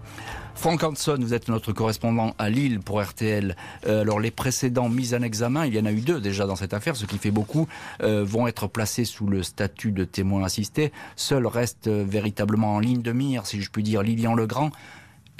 [0.62, 3.56] Frank Hanson, vous êtes notre correspondant à Lille pour RTL.
[3.88, 6.56] Euh, alors les précédents mises en examen, il y en a eu deux déjà dans
[6.56, 7.68] cette affaire, ce qui fait beaucoup,
[8.04, 10.92] euh, vont être placés sous le statut de témoin assisté.
[11.16, 14.70] Seul reste euh, véritablement en ligne de mire, si je puis dire, Lilian Legrand.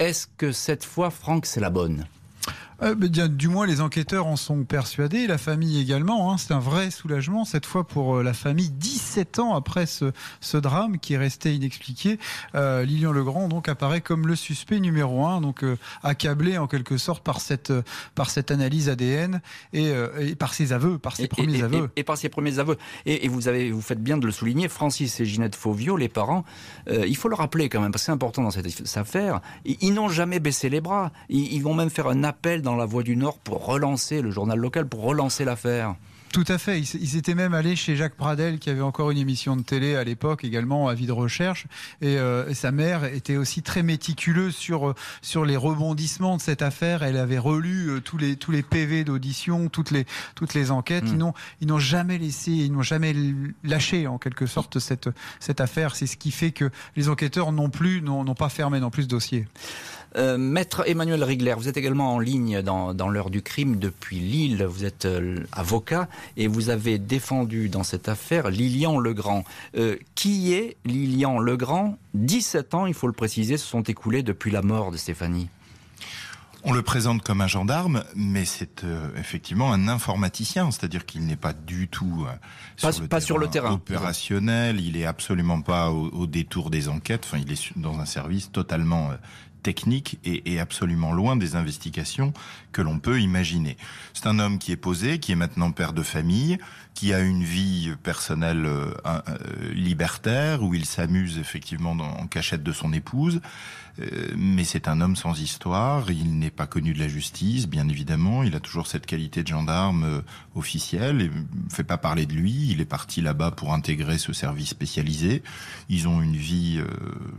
[0.00, 2.04] Est-ce que cette fois, Franck, c'est la bonne?
[2.82, 6.32] Euh, Du moins, les enquêteurs en sont persuadés, la famille également.
[6.32, 6.38] Hein.
[6.38, 10.56] C'est un vrai soulagement, cette fois pour euh, la famille, 17 ans après ce, ce
[10.56, 12.18] drame qui est resté inexpliqué.
[12.54, 16.96] Euh, Lilian Legrand donc apparaît comme le suspect numéro un, donc euh, accablé en quelque
[16.96, 17.72] sorte par cette,
[18.14, 19.40] par cette analyse ADN
[19.72, 21.90] et, et par ses aveux, par ses premiers aveux.
[21.96, 22.78] Et, par ses premiers aveux.
[23.06, 26.44] Et, vous, avez, vous faites bien de le souligner, Francis et Ginette Fauvio, les parents,
[26.90, 30.08] il faut le rappeler quand même, parce que c'est important dans cette affaire, ils, n'ont
[30.08, 31.12] jamais baissé les bras.
[31.28, 34.30] Ils, ils vont même faire un appel dans la Voix du Nord pour relancer le
[34.30, 35.94] journal local, pour relancer l'affaire.
[36.32, 36.80] Tout à fait.
[36.80, 40.02] Ils étaient même allés chez Jacques Pradel, qui avait encore une émission de télé à
[40.02, 41.66] l'époque, également à vie de recherche.
[42.02, 46.62] Euh, et, sa mère était aussi très méticuleuse sur euh, sur les rebondissements de cette
[46.62, 47.02] affaire.
[47.02, 51.04] Elle avait relu euh, tous les tous les PV d'audition, toutes les toutes les enquêtes.
[51.06, 51.18] Ils hmm.
[51.18, 53.14] n'ont ils n'ont jamais laissé, ils n'ont jamais
[53.62, 55.94] lâché en quelque sorte cette cette affaire.
[55.94, 59.08] C'est ce qui fait que les enquêteurs non plus n'ont pas fermé non plus ce
[59.08, 59.46] dossier.
[60.16, 64.64] Euh, Maître Emmanuel Rigler, vous êtes également en ligne dans, l'heure du crime depuis Lille.
[64.64, 69.44] Vous êtes euh, avocat et vous avez défendu dans cette affaire Lilian Legrand.
[69.76, 71.96] Euh, qui est Lilian Legrand?
[72.14, 75.48] 17 ans, il faut le préciser, se sont écoulés depuis la mort de Stéphanie.
[76.64, 78.84] On le présente comme un gendarme, mais c'est
[79.18, 82.24] effectivement un informaticien, c'est-à-dire qu'il n'est pas du tout
[82.80, 87.42] pas, sur, le terrain opérationnel, il est absolument pas au, au, détour des enquêtes, enfin
[87.44, 89.10] il est dans un service totalement
[89.62, 92.32] technique et, absolument loin des investigations
[92.72, 93.76] que l'on peut imaginer.
[94.12, 96.58] C'est un homme qui est posé, qui est maintenant père de famille,
[96.94, 99.20] qui a une vie personnelle euh, euh,
[99.72, 103.40] libertaire où il s'amuse effectivement en cachette de son épouse,
[104.36, 108.42] mais c'est un homme sans histoire, il n'est pas connu de la justice, bien évidemment,
[108.42, 110.20] il a toujours cette qualité de gendarme euh,
[110.54, 111.30] officiel, et
[111.70, 115.42] fait pas parler de lui, il est parti là-bas pour intégrer ce service spécialisé,
[115.88, 116.86] ils ont une vie euh,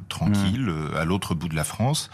[0.10, 0.96] tranquille mmh.
[0.96, 2.10] à l'autre bout de la France,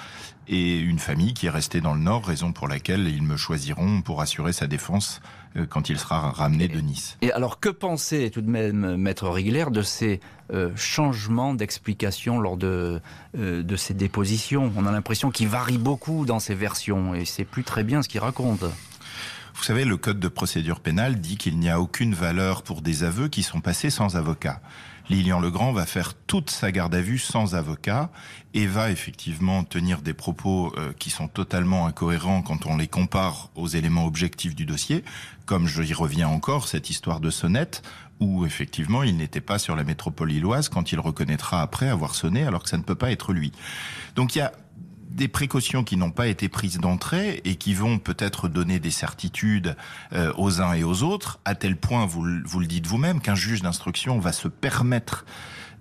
[0.50, 4.02] et une famille qui est restée dans le Nord, raison pour laquelle ils me choisiront
[4.02, 5.22] pour assurer sa défense
[5.56, 7.18] euh, quand il sera ramené de Nice.
[7.22, 10.20] Et alors, que pensait tout de même Maître Rigler de ces
[10.52, 13.00] euh, changements d'explication lors de,
[13.38, 14.74] euh, de ces dépositions?
[14.76, 18.10] On a l'impression qu'il varie beaucoup dans ces versions et c'est plus très bien ce
[18.10, 18.64] qu'il raconte.
[19.54, 23.04] Vous savez, le code de procédure pénale dit qu'il n'y a aucune valeur pour des
[23.04, 24.62] aveux qui sont passés sans avocat.
[25.10, 28.12] Lilian Legrand va faire toute sa garde à vue sans avocat
[28.54, 33.50] et va effectivement tenir des propos euh, qui sont totalement incohérents quand on les compare
[33.56, 35.04] aux éléments objectifs du dossier,
[35.48, 37.82] comme je y reviens encore, cette histoire de sonnette
[38.20, 42.44] où effectivement il n'était pas sur la métropole illoise quand il reconnaîtra après avoir sonné
[42.44, 43.52] alors que ça ne peut pas être lui.
[44.16, 44.52] Donc il y a
[45.10, 49.76] des précautions qui n'ont pas été prises d'entrée et qui vont peut-être donner des certitudes
[50.14, 53.36] euh, aux uns et aux autres, à tel point, vous, vous le dites vous-même, qu'un
[53.36, 55.26] juge d'instruction va se permettre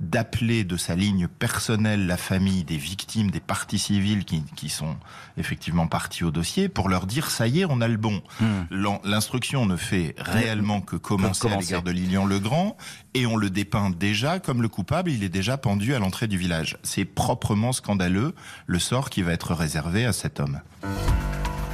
[0.00, 4.96] d'appeler de sa ligne personnelle la famille des victimes, des parties civiles qui, qui sont
[5.36, 8.22] effectivement parties au dossier, pour leur dire ça y est, on a le bon.
[8.40, 8.64] Hmm.
[9.04, 12.76] L'instruction ne fait réellement que commencer, à l'égard de Lilian Legrand,
[13.14, 16.38] et on le dépeint déjà comme le coupable, il est déjà pendu à l'entrée du
[16.38, 16.78] village.
[16.82, 18.34] C'est proprement scandaleux
[18.66, 20.60] le sort qui va être réservé à cet homme.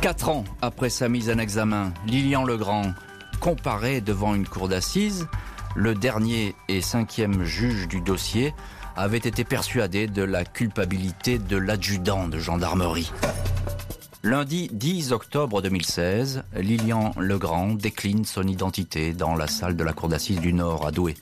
[0.00, 2.92] Quatre ans après sa mise en examen, Lilian Legrand
[3.40, 5.26] comparé devant une cour d'assises
[5.74, 8.54] le dernier et cinquième juge du dossier
[8.96, 13.10] avait été persuadé de la culpabilité de l'adjudant de gendarmerie.
[14.22, 20.08] Lundi 10 octobre 2016, Lilian Legrand décline son identité dans la salle de la cour
[20.08, 21.14] d'assises du Nord à Douai.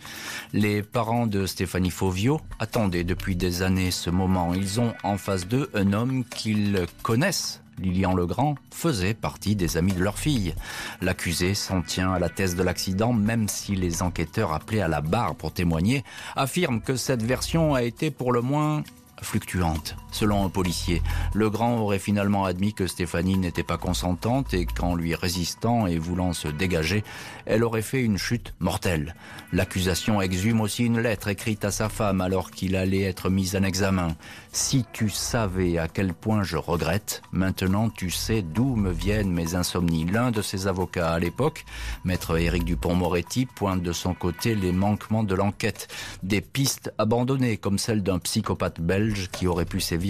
[0.53, 4.55] Les parents de Stéphanie Fauvio attendaient depuis des années ce moment.
[4.55, 9.93] Ils ont en face d'eux un homme qu'ils connaissent Lilian Legrand faisait partie des amis
[9.93, 10.55] de leur fille.
[11.01, 15.01] L'accusé s'en tient à la thèse de l'accident, même si les enquêteurs appelés à la
[15.01, 16.05] barre pour témoigner
[16.37, 18.83] affirment que cette version a été pour le moins
[19.21, 19.97] fluctuante.
[20.13, 21.03] Selon un policier,
[21.35, 26.35] Legrand aurait finalement admis que Stéphanie n'était pas consentante et qu'en lui résistant et voulant
[26.35, 27.03] se dégager,
[27.47, 29.15] elle aurait fait une chute mortelle.
[29.55, 33.63] L'accusation exhume aussi une lettre écrite à sa femme alors qu'il allait être mis en
[33.63, 34.15] examen.
[34.53, 39.55] Si tu savais à quel point je regrette, maintenant tu sais d'où me viennent mes
[39.55, 40.05] insomnies.
[40.05, 41.65] L'un de ses avocats à l'époque,
[42.05, 45.89] maître Éric Dupont-Moretti, pointe de son côté les manquements de l'enquête.
[46.23, 50.02] Des pistes abandonnées comme celle d'un psychopathe belge qui aurait pu sévir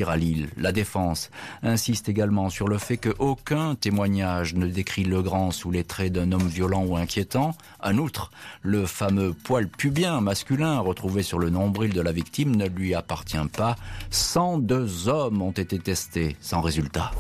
[0.57, 1.31] La défense
[1.63, 6.47] insiste également sur le fait qu'aucun témoignage ne décrit Legrand sous les traits d'un homme
[6.47, 7.55] violent ou inquiétant.
[7.83, 8.31] En outre,
[8.63, 13.37] le fameux poil pubien masculin retrouvé sur le nombril de la victime ne lui appartient
[13.53, 13.77] pas.
[14.11, 17.11] 102 hommes ont été testés sans résultat.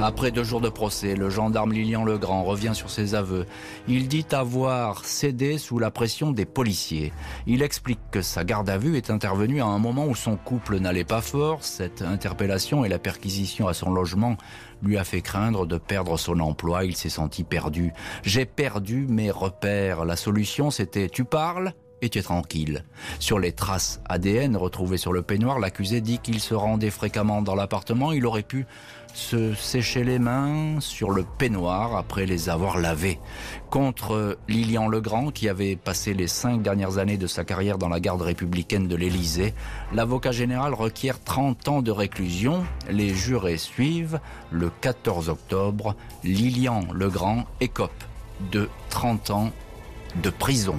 [0.00, 3.46] Après deux jours de procès, le gendarme Lilian Legrand revient sur ses aveux.
[3.86, 7.12] Il dit avoir cédé sous la pression des policiers.
[7.46, 10.78] Il explique que sa garde à vue est intervenue à un moment où son couple
[10.78, 11.62] n'allait pas fort.
[11.62, 14.36] Cette interpellation et la perquisition à son logement
[14.82, 16.84] lui a fait craindre de perdre son emploi.
[16.84, 17.92] Il s'est senti perdu.
[18.24, 20.04] J'ai perdu mes repères.
[20.04, 22.84] La solution, c'était tu parles et tu es tranquille.
[23.20, 27.54] Sur les traces ADN retrouvées sur le peignoir, l'accusé dit qu'il se rendait fréquemment dans
[27.54, 28.12] l'appartement.
[28.12, 28.66] Il aurait pu
[29.14, 33.18] se sécher les mains sur le peignoir après les avoir lavés.
[33.70, 38.00] Contre Lilian Legrand, qui avait passé les cinq dernières années de sa carrière dans la
[38.00, 39.54] garde républicaine de l'Élysée,
[39.92, 42.64] l'avocat général requiert 30 ans de réclusion.
[42.90, 44.20] Les jurés suivent.
[44.50, 45.94] Le 14 octobre,
[46.24, 48.04] Lilian Legrand écope
[48.50, 49.50] de 30 ans
[50.22, 50.78] de prison.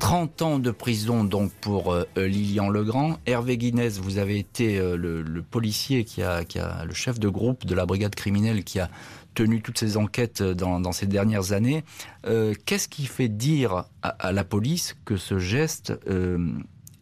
[0.00, 3.18] 30 ans de prison donc pour euh, Lilian Legrand.
[3.26, 6.40] Hervé Guinness, vous avez été euh, le, policier qui a,
[6.84, 8.88] le chef de groupe de la brigade criminelle qui a
[9.34, 11.84] tenu toutes ces enquêtes dans, ces dernières années.
[12.26, 15.92] Euh, qu'est-ce qui fait dire à, la police que ce geste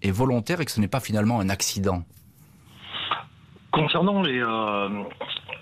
[0.03, 2.03] est volontaire et que ce n'est pas finalement un accident?
[3.73, 4.43] Concernant les,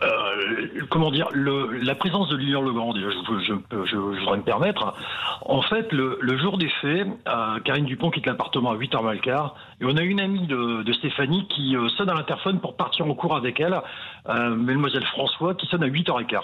[0.03, 4.43] euh, comment dire, le, la présence de Lilian Legrand, déjà, je, je, je, voudrais me
[4.43, 4.95] permettre.
[5.43, 9.21] En fait, le, le jour des faits, euh, Karine Dupont quitte l'appartement à 8h mal
[9.21, 12.77] quart, et on a une amie de, de Stéphanie qui euh, sonne à l'interphone pour
[12.77, 13.81] partir en cours avec elle,
[14.29, 16.41] euh, Mademoiselle François, qui sonne à 8h15.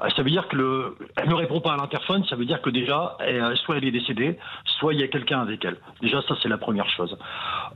[0.00, 2.62] Euh, ça veut dire que le, elle ne répond pas à l'interphone, ça veut dire
[2.62, 5.76] que déjà, elle, soit elle est décédée, soit il y a quelqu'un avec elle.
[6.00, 7.16] Déjà, ça c'est la première chose.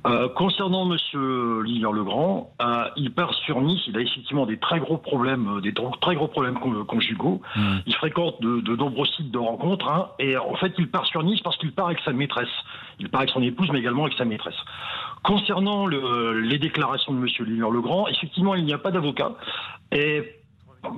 [0.06, 4.80] Euh, concernant Monsieur Lilian Legrand, euh, il part sur Nice, il a effectivement des très
[4.80, 7.40] gros problèmes, euh, des très gros problèmes conjugaux.
[7.56, 7.76] Mmh.
[7.86, 11.22] Il fréquente de, de, nombreux sites de rencontres, hein, et en fait, il part sur
[11.22, 12.48] Nice parce qu'il part avec sa maîtresse.
[13.00, 14.56] Il part avec son épouse, mais également avec sa maîtresse.
[15.24, 19.32] Concernant le, les déclarations de Monsieur Lilian Legrand, effectivement, il n'y a pas d'avocat.
[19.92, 20.41] Et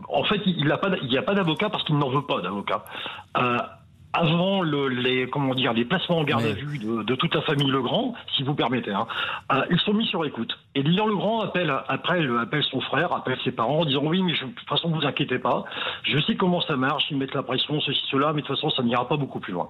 [0.08, 2.84] en fait, il n'y a pas d'avocat parce qu'il n'en veut pas d'avocat.
[3.36, 3.58] Euh,
[4.14, 7.42] avant le, les comment dire les placements en garde à vue de, de, toute la
[7.42, 9.06] famille Legrand, si vous permettez, hein,
[9.52, 10.56] euh, ils sont mis sur écoute.
[10.74, 14.34] Et Lilian Legrand appelle après appelle son frère, appelle ses parents en disant oui mais
[14.34, 15.64] je, de toute façon vous inquiétez pas,
[16.04, 18.70] je sais comment ça marche, ils mettent la pression ceci cela, mais de toute façon
[18.70, 19.68] ça n'ira pas beaucoup plus loin.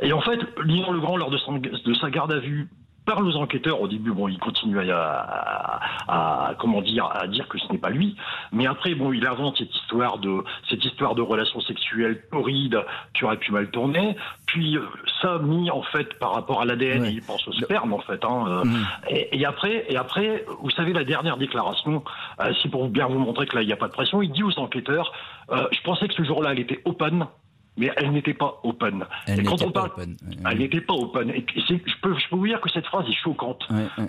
[0.00, 2.70] Et en fait Lilian Legrand lors de, son, de sa garde à vue
[3.04, 7.58] par nos enquêteurs, au début, bon, il continue à, à, comment dire, à dire que
[7.58, 8.16] ce n'est pas lui,
[8.52, 12.80] mais après, bon, il invente cette histoire de cette histoire de relations sexuelles torrides
[13.14, 14.82] qui aurait pu mal tourner, puis euh,
[15.20, 18.44] ça mis en fait par rapport à l'ADN, il pense au sperme en fait, hein,
[18.48, 18.86] euh, mm.
[19.10, 22.04] et, et, après, et après, vous savez la dernière déclaration,
[22.40, 24.30] euh, c'est pour bien vous montrer que là il n'y a pas de pression, il
[24.30, 25.12] dit aux enquêteurs,
[25.50, 27.26] euh, je pensais que ce jour-là elle était open,
[27.76, 29.04] mais elle n'était pas open.
[29.26, 30.16] Elle n'était pas open.
[30.50, 31.30] Elle n'était pas open.
[31.30, 33.62] Et je, peux, je peux vous dire que cette phrase est choquante.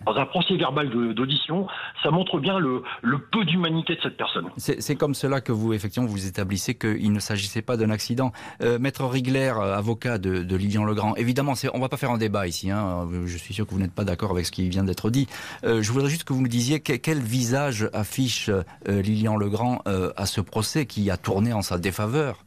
[0.05, 1.67] Dans un procès verbal d'audition,
[2.01, 4.49] ça montre bien le, le peu d'humanité de cette personne.
[4.57, 8.31] C'est comme cela que vous, effectivement, vous établissez qu'il ne s'agissait pas d'un accident.
[8.61, 12.11] Euh, Maître Rigler, euh, avocat de, de Lilian Legrand, évidemment, on ne va pas faire
[12.11, 12.69] un débat ici.
[12.69, 13.07] Hein.
[13.25, 15.27] Je suis sûr que vous n'êtes pas d'accord avec ce qui vient d'être dit.
[15.63, 20.11] Euh, je voudrais juste que vous nous disiez quel, visage affiche euh, Lilian Legrand euh,
[20.17, 22.43] à ce procès qui a tourné en sa défaveur?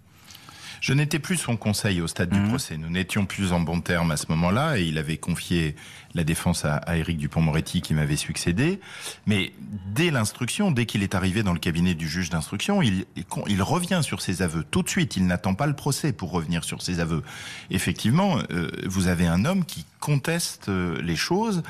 [0.81, 2.49] Je n'étais plus son conseil au stade du mmh.
[2.49, 2.77] procès.
[2.77, 5.75] Nous n'étions plus en bon terme à ce moment-là et il avait confié
[6.15, 8.81] la défense à, à Éric Dupont-Moretti qui m'avait succédé.
[9.27, 9.53] Mais
[9.95, 13.05] dès l'instruction, dès qu'il est arrivé dans le cabinet du juge d'instruction, il,
[13.49, 15.17] il revient sur ses aveux tout de suite.
[15.17, 17.23] Il n'attend pas le procès pour revenir sur ses aveux.
[17.71, 21.63] Effectivement, euh, vous avez un homme qui conteste euh, les choses.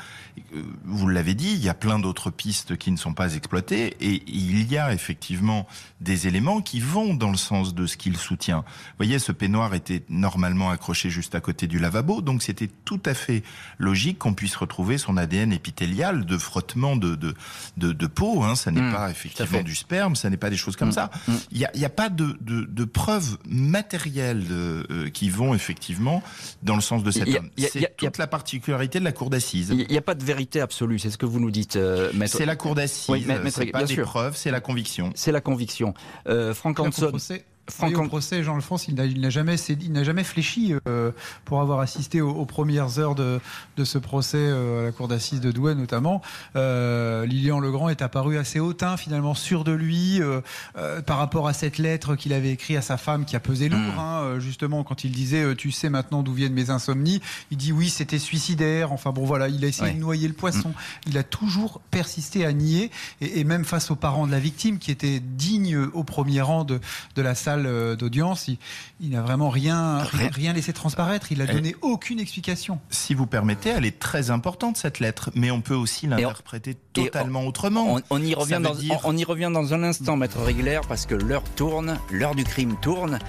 [0.55, 3.97] Euh, vous l'avez dit, il y a plein d'autres pistes qui ne sont pas exploitées
[3.99, 5.67] et il y a effectivement
[6.01, 8.63] des éléments qui vont dans le sens de ce qu'il soutient.
[8.97, 12.99] Vous voyez, ce peignoir était normalement accroché juste à côté du lavabo, donc c'était tout
[13.05, 13.43] à fait
[13.77, 17.35] logique qu'on puisse retrouver son ADN épithélial de frottement de, de,
[17.77, 18.41] de, de peau.
[18.41, 18.55] Hein.
[18.55, 21.11] Ça n'est mmh, pas effectivement du sperme, ça n'est pas des choses comme mmh, ça.
[21.27, 21.33] Mmh.
[21.51, 26.23] Il n'y a, y a, pas de, de, de preuves matérielles euh, qui vont effectivement
[26.63, 27.51] dans le sens de cet homme.
[27.55, 29.69] C'est toute la particularité de la cour d'assises.
[29.77, 32.35] Il n'y a pas de vérité absolue, c'est ce que vous nous dites, euh, maître.
[32.35, 35.11] C'est la cour d'assises, oui, c'est pas des preuves, c'est la conviction.
[35.13, 35.93] C'est la conviction.
[36.27, 37.11] Euh, Franck Hanson.
[37.69, 41.11] Franck au procès, Jean-Alphonse, il n'a jamais, il n'a jamais fléchi euh,
[41.43, 43.39] pour avoir assisté aux, premières heures de,
[43.75, 46.21] de ce procès euh, à la cour d'assises de Douai notamment.
[46.55, 50.41] Euh, Lilian Legrand est apparu assez hautain, finalement sûr de lui, euh,
[50.77, 53.67] euh, par rapport à cette lettre qu'il avait écrite à sa femme qui a pesé
[53.67, 53.99] lourd, mmh.
[53.99, 57.89] hein, justement quand il disait "Tu sais maintenant d'où viennent mes insomnies", il dit oui,
[57.89, 58.91] c'était suicidaire.
[58.93, 59.95] Enfin bon, voilà, il a essayé ouais.
[59.95, 60.69] de noyer le poisson.
[60.69, 61.07] Mmh.
[61.07, 64.79] Il a toujours persisté à nier, et, et, même face aux parents de la victime
[64.79, 66.79] qui étaient dignes au premier rang de,
[67.15, 68.49] de la salle salle d'audience,
[68.99, 71.31] il, n'a vraiment rien, rien, laissé transparaître.
[71.31, 72.79] Il n'a donné aucune explication.
[72.89, 77.45] Si vous permettez, elle est très importante cette lettre, mais on peut aussi l'interpréter totalement
[77.45, 77.99] autrement.
[78.09, 81.43] On, y revient dans, on, y revient dans un instant, maître Régler, parce que l'heure
[81.55, 83.19] tourne, l'heure du crime tourne.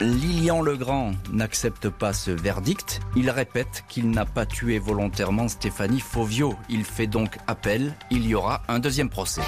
[0.00, 3.00] Lilian Legrand n'accepte pas ce verdict.
[3.14, 6.56] Il répète qu'il n'a pas tué volontairement Stéphanie Fauvio.
[6.68, 7.94] Il fait donc appel.
[8.10, 9.42] Il y aura un deuxième procès.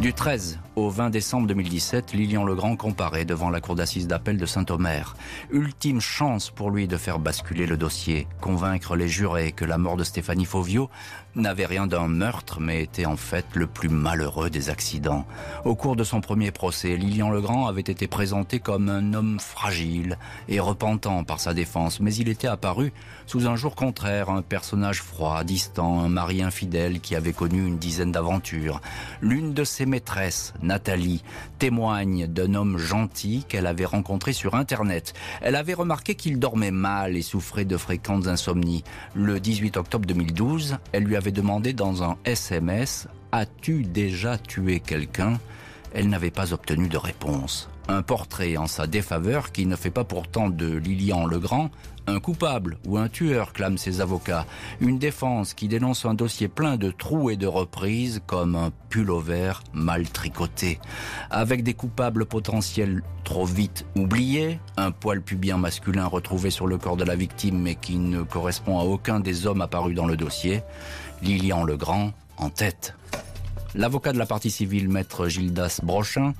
[0.00, 4.46] Du 13 au 20 décembre 2017, Lilian Legrand comparait devant la cour d'assises d'appel de
[4.46, 5.16] Saint-Omer.
[5.50, 9.96] Ultime chance pour lui de faire basculer le dossier, convaincre les jurés que la mort
[9.96, 10.88] de Stéphanie Fauvio
[11.36, 15.26] n'avait rien d'un meurtre, mais était en fait le plus malheureux des accidents.
[15.64, 20.18] Au cours de son premier procès, Lilian Legrand avait été présenté comme un homme fragile
[20.48, 22.92] et repentant par sa défense, mais il était apparu
[23.26, 27.78] sous un jour contraire, un personnage froid, distant, un mari infidèle qui avait connu une
[27.78, 28.80] dizaine d'aventures.
[29.20, 31.24] L'une de ses maîtresses, Nathalie,
[31.58, 35.14] témoigne d'un homme gentil qu'elle avait rencontré sur Internet.
[35.42, 38.84] Elle avait remarqué qu'il dormait mal et souffrait de fréquentes insomnies.
[39.16, 45.40] Le 18 octobre 2012, elle lui avait demandé dans un SMS As-tu déjà tué quelqu'un?
[45.92, 47.68] Elle n'avait pas obtenu de réponse.
[47.90, 51.70] Un portrait en sa défaveur qui ne fait pas pourtant de Lilian Legrand
[52.06, 54.46] un coupable ou un tueur, clament ses avocats.
[54.80, 59.54] Une défense qui dénonce un dossier plein de trous et de reprises comme un pullover
[59.72, 60.78] mal tricoté.
[61.30, 66.96] Avec des coupables potentiels trop vite oubliés, un poil pubien masculin retrouvé sur le corps
[66.96, 70.62] de la victime mais qui ne correspond à aucun des hommes apparus dans le dossier,
[71.22, 72.94] Lilian Legrand en tête.
[73.74, 76.34] L'avocat de la partie civile, maître Gildas Brochin,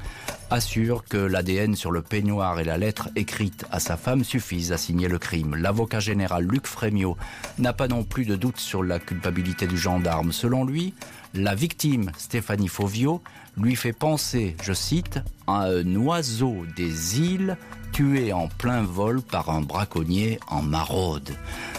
[0.51, 4.77] assure que l'ADN sur le peignoir et la lettre écrite à sa femme suffisent à
[4.77, 5.55] signer le crime.
[5.55, 7.17] L'avocat général Luc Frémiot
[7.59, 10.33] n'a pas non plus de doute sur la culpabilité du gendarme.
[10.33, 10.93] Selon lui,
[11.35, 13.23] la victime, Stéphanie Fauvio,
[13.57, 17.57] lui fait penser, je cite, à un oiseau des îles
[17.93, 21.37] tué en plein vol par un braconnier en maraude.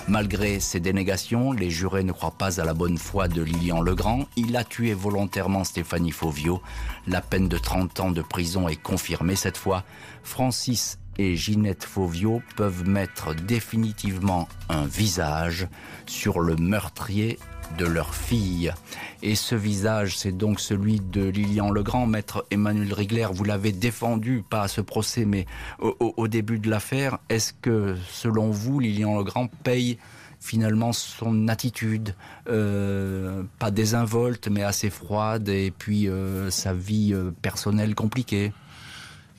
[0.08, 4.26] Malgré ces dénégations, les jurés ne croient pas à la bonne foi de Lilian Legrand.
[4.36, 6.62] Il a tué volontairement Stéphanie Fauvio.
[7.08, 9.84] La peine de 30 ans de prison est confirmée cette fois.
[10.24, 15.68] Francis et Ginette Fauvio peuvent mettre définitivement un visage
[16.06, 17.38] sur le meurtrier
[17.78, 18.74] de leur fille.
[19.22, 22.08] Et ce visage, c'est donc celui de Lilian Legrand.
[22.08, 25.46] Maître Emmanuel Rigler, vous l'avez défendu, pas à ce procès, mais
[25.80, 27.20] au, début de l'affaire.
[27.30, 29.98] Est-ce que, selon vous, Lilian Legrand paye
[30.40, 32.16] finalement son attitude,
[32.50, 38.52] euh, pas désinvolte, mais assez froide, et puis euh, sa vie euh, personnelle compliquée?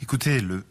[0.01, 0.65] Écoutez, le,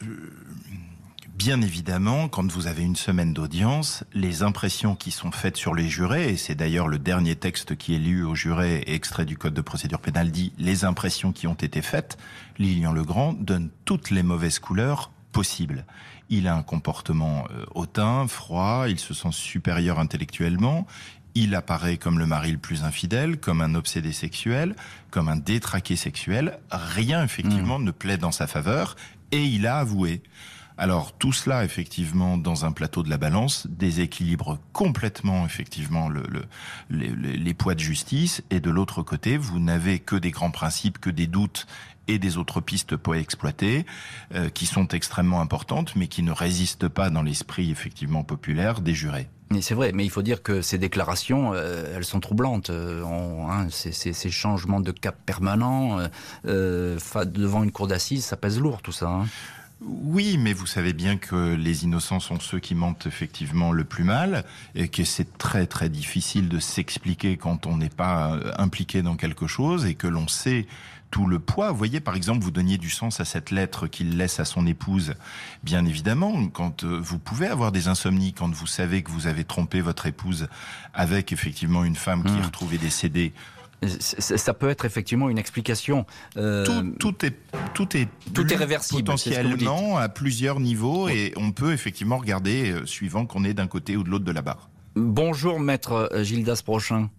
[1.44, 5.90] Bien évidemment, quand vous avez une semaine d'audience, les impressions qui sont faites sur les
[5.90, 9.56] jurés, et c'est d'ailleurs le dernier texte qui est lu aux jurés extrait du Code
[9.56, 12.20] de procédure pénale dit les impressions qui ont été faites,
[12.60, 15.88] Lilian Legrand donne toutes les mauvaises couleurs possibles.
[16.30, 20.86] Il a un comportement euh, hautain, froid, il se sent supérieur intellectuellement,
[21.34, 24.76] il apparaît comme le mari le plus infidèle, comme un obsédé sexuel,
[25.10, 26.60] comme un détraqué sexuel.
[26.70, 27.84] Rien, effectivement, mmh.
[27.84, 28.96] ne plaît dans sa faveur.
[29.32, 30.22] Et il a avoué.
[30.82, 36.24] Alors tout cela, effectivement, dans un plateau de la balance, déséquilibre complètement, effectivement, le,
[36.90, 38.42] les, poids de justice.
[38.50, 41.68] Et de l'autre côté, vous n'avez que des grands principes, que des doutes
[42.08, 43.86] et des autres pistes pour exploiter,
[44.34, 48.96] euh, qui sont extrêmement importantes, mais qui ne résistent pas dans l'esprit, effectivement, populaire des
[48.96, 49.30] jurés.
[49.60, 52.72] C'est vrai, mais il faut dire que ces déclarations, euh, elles sont troublantes.
[52.72, 56.00] Euh, hein, ces, changements de cap permanents
[56.44, 59.10] devant une cour d'assises, ça pèse lourd tout ça.
[59.10, 59.28] Hein.
[59.84, 64.04] Oui, mais vous savez bien que les innocents sont ceux qui mentent effectivement le plus
[64.04, 69.02] mal et que c'est très très difficile de s'expliquer quand on n'est pas euh, impliqué
[69.02, 70.68] dans quelque chose et que l'on sait
[71.10, 71.72] tout le poids.
[71.72, 74.68] Vous voyez, par exemple, vous donniez du sens à cette lettre qu'il laisse à son
[74.68, 75.16] épouse.
[75.64, 79.46] Bien évidemment, quand euh, vous pouvez avoir des insomnies, quand vous savez que vous avez
[79.46, 80.48] trompé votre épouse
[80.94, 82.46] avec effectivement une femme qui est mmh.
[82.46, 83.34] retrouvée décédée,
[83.88, 86.06] ça peut être effectivement une explication.
[86.38, 86.66] Euh,
[87.00, 87.36] tout, est
[87.74, 92.86] tout est tout est réversible potentiellement à plusieurs niveaux et on peut effectivement regarder euh,
[92.86, 94.70] suivant qu'on est d'un côté ou de l'autre de la barre.
[94.96, 97.10] Bonjour maître euh, Gildas Prochin.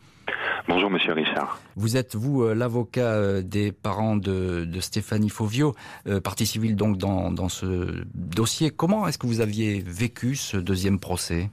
[0.68, 1.60] Bonjour Monsieur Richard.
[1.74, 5.74] Vous êtes vous l'avocat des parents de, Stéphanie Fauvio,
[6.22, 8.70] partie civile donc dans, dans ce dossier.
[8.70, 11.50] Comment est-ce que vous aviez vécu ce deuxième procès?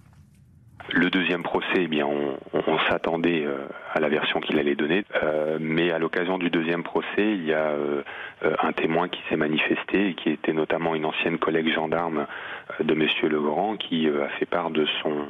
[0.93, 5.57] Le deuxième procès, eh bien, on, s'attendait euh, à la version qu'il allait donner, euh,
[5.59, 8.01] mais à l'occasion du deuxième procès, il y a euh,
[8.41, 12.25] un témoin qui s'est manifesté, et qui était notamment une ancienne collègue gendarme
[12.79, 15.25] de Monsieur Legrand, qui a fait part de son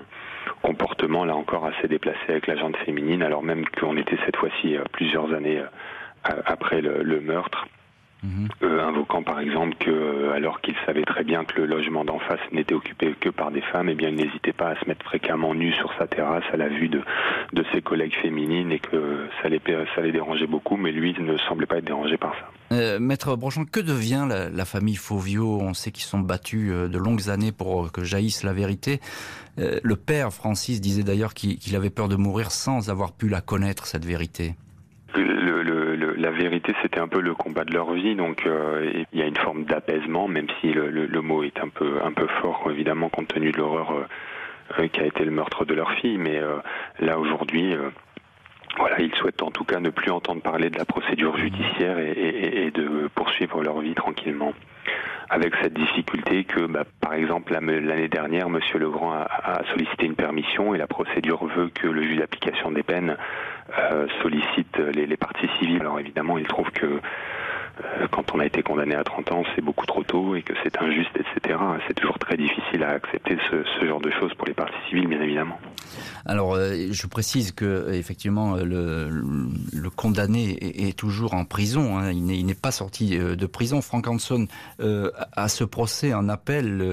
[0.62, 4.78] comportement, là encore, assez déplacé avec la gente féminine, alors même qu'on était cette fois-ci
[4.92, 5.62] plusieurs années
[6.24, 7.68] après le, meurtre.
[8.22, 8.50] Mhm.
[8.64, 12.20] Euh, invoquant par exemple que, euh, alors qu'il savait très bien que le logement d'en
[12.20, 15.06] face n'était occupé que par des femmes, eh bien il n'hésitait pas à se mettre
[15.06, 17.02] fréquemment nu sur sa terrasse à la vue de,
[17.54, 19.62] de ses collègues féminines et que ça les,
[19.96, 22.76] ça les dérangeait beaucoup, mais lui ne semblait pas être dérangé par ça.
[22.76, 27.30] Euh, Maître Brochon, que devient la, famille Fauvio On sait qu'ils sont battus de longues
[27.30, 29.00] années pour que jaillisse la vérité.
[29.58, 33.88] le père Francis disait d'ailleurs qu'il avait peur de mourir sans avoir pu la connaître,
[33.88, 34.56] cette vérité
[36.20, 39.26] la vérité, c'était un peu le combat de leur vie, donc euh, il y a
[39.26, 43.30] une forme d'apaisement, même si le, mot est un peu un peu fort, évidemment, compte
[43.30, 44.06] tenu de l'horreur euh,
[44.80, 46.18] euh, qui a été le meurtre de leur fille.
[46.18, 46.42] Mais
[47.00, 47.76] là aujourd'hui,
[48.78, 52.72] voilà, ils souhaitent en tout cas ne plus entendre parler de la procédure judiciaire et,
[52.72, 54.54] de poursuivre leur vie tranquillement.
[55.32, 60.16] Avec cette difficulté que, bah, par exemple, l'année dernière, Monsieur Legrand a, a, sollicité une
[60.16, 63.16] permission et la procédure veut que le juge d'application des peines euh,
[64.22, 65.82] sollicite les, les, parties civiles.
[65.82, 67.02] Alors évidemment, il trouve que euh,
[68.12, 70.78] quand on a été condamné à 30 ans, c'est beaucoup trop tôt et que c'est
[70.82, 71.60] injuste, etc.
[71.88, 75.22] C'est toujours très difficile à accepter ce, genre de choses pour les parties civiles, bien
[75.22, 75.58] évidemment.
[76.26, 81.98] Alors, euh, je précise que effectivement, le, le condamné est, toujours en prison.
[81.98, 82.12] Hein.
[82.12, 83.82] Il n'est pas sorti euh, de prison.
[83.82, 84.48] Frank Hanson,
[84.80, 86.84] à ce procès en appel,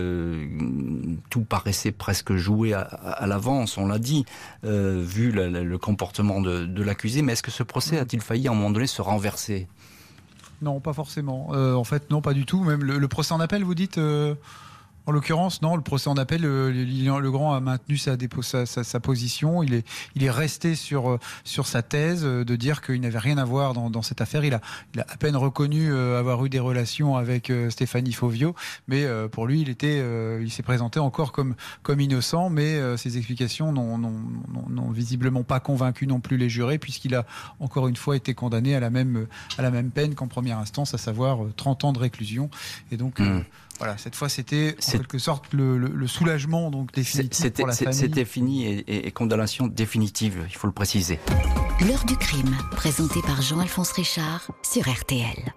[1.31, 3.79] tout paraissait presque joué à, l'avance.
[3.79, 4.25] On l'a dit,
[4.63, 7.23] vu le comportement de, de l'accusé.
[7.23, 9.67] Mais est-ce que ce procès a-t-il failli à un moment donné se renverser?
[10.63, 11.49] Non, pas forcément.
[11.53, 12.63] Euh, en fait, non, pas du tout.
[12.63, 14.35] Même le, procès en appel, vous dites euh,
[15.07, 18.17] en l'occurrence, non, le procès en appel, euh, le, grand a maintenu sa,
[18.67, 19.63] sa, position.
[19.63, 19.87] Il est,
[20.17, 23.45] il est resté sur, euh, sur sa thèse euh, de dire qu'il n'avait rien à
[23.45, 24.45] voir dans, cette affaire.
[24.45, 24.61] Il a,
[24.95, 28.55] il a à peine reconnu avoir eu des relations avec Stéphanie Fauvio,
[28.89, 34.91] mais pour lui, il il s'est présenté encore comme, comme innocent, mais ses explications n'ont
[34.91, 37.27] visiblement pas convaincu non plus les jurés, puisqu'il a
[37.59, 39.27] encore une fois été condamné à la même,
[39.59, 42.51] à la même peine qu'en première instance, à savoir 30 ans de réclusion.
[42.93, 43.43] Et donc, mmh.
[43.79, 47.95] Voilà, cette fois, c'était en quelque sorte le, soulagement donc définitif pour la famille.
[47.95, 51.19] C'était fini et, et, condamnation définitive, il faut le préciser.
[51.87, 55.53] L'heure du crime, présenté par Jean-Alphonse Richard sur RTL.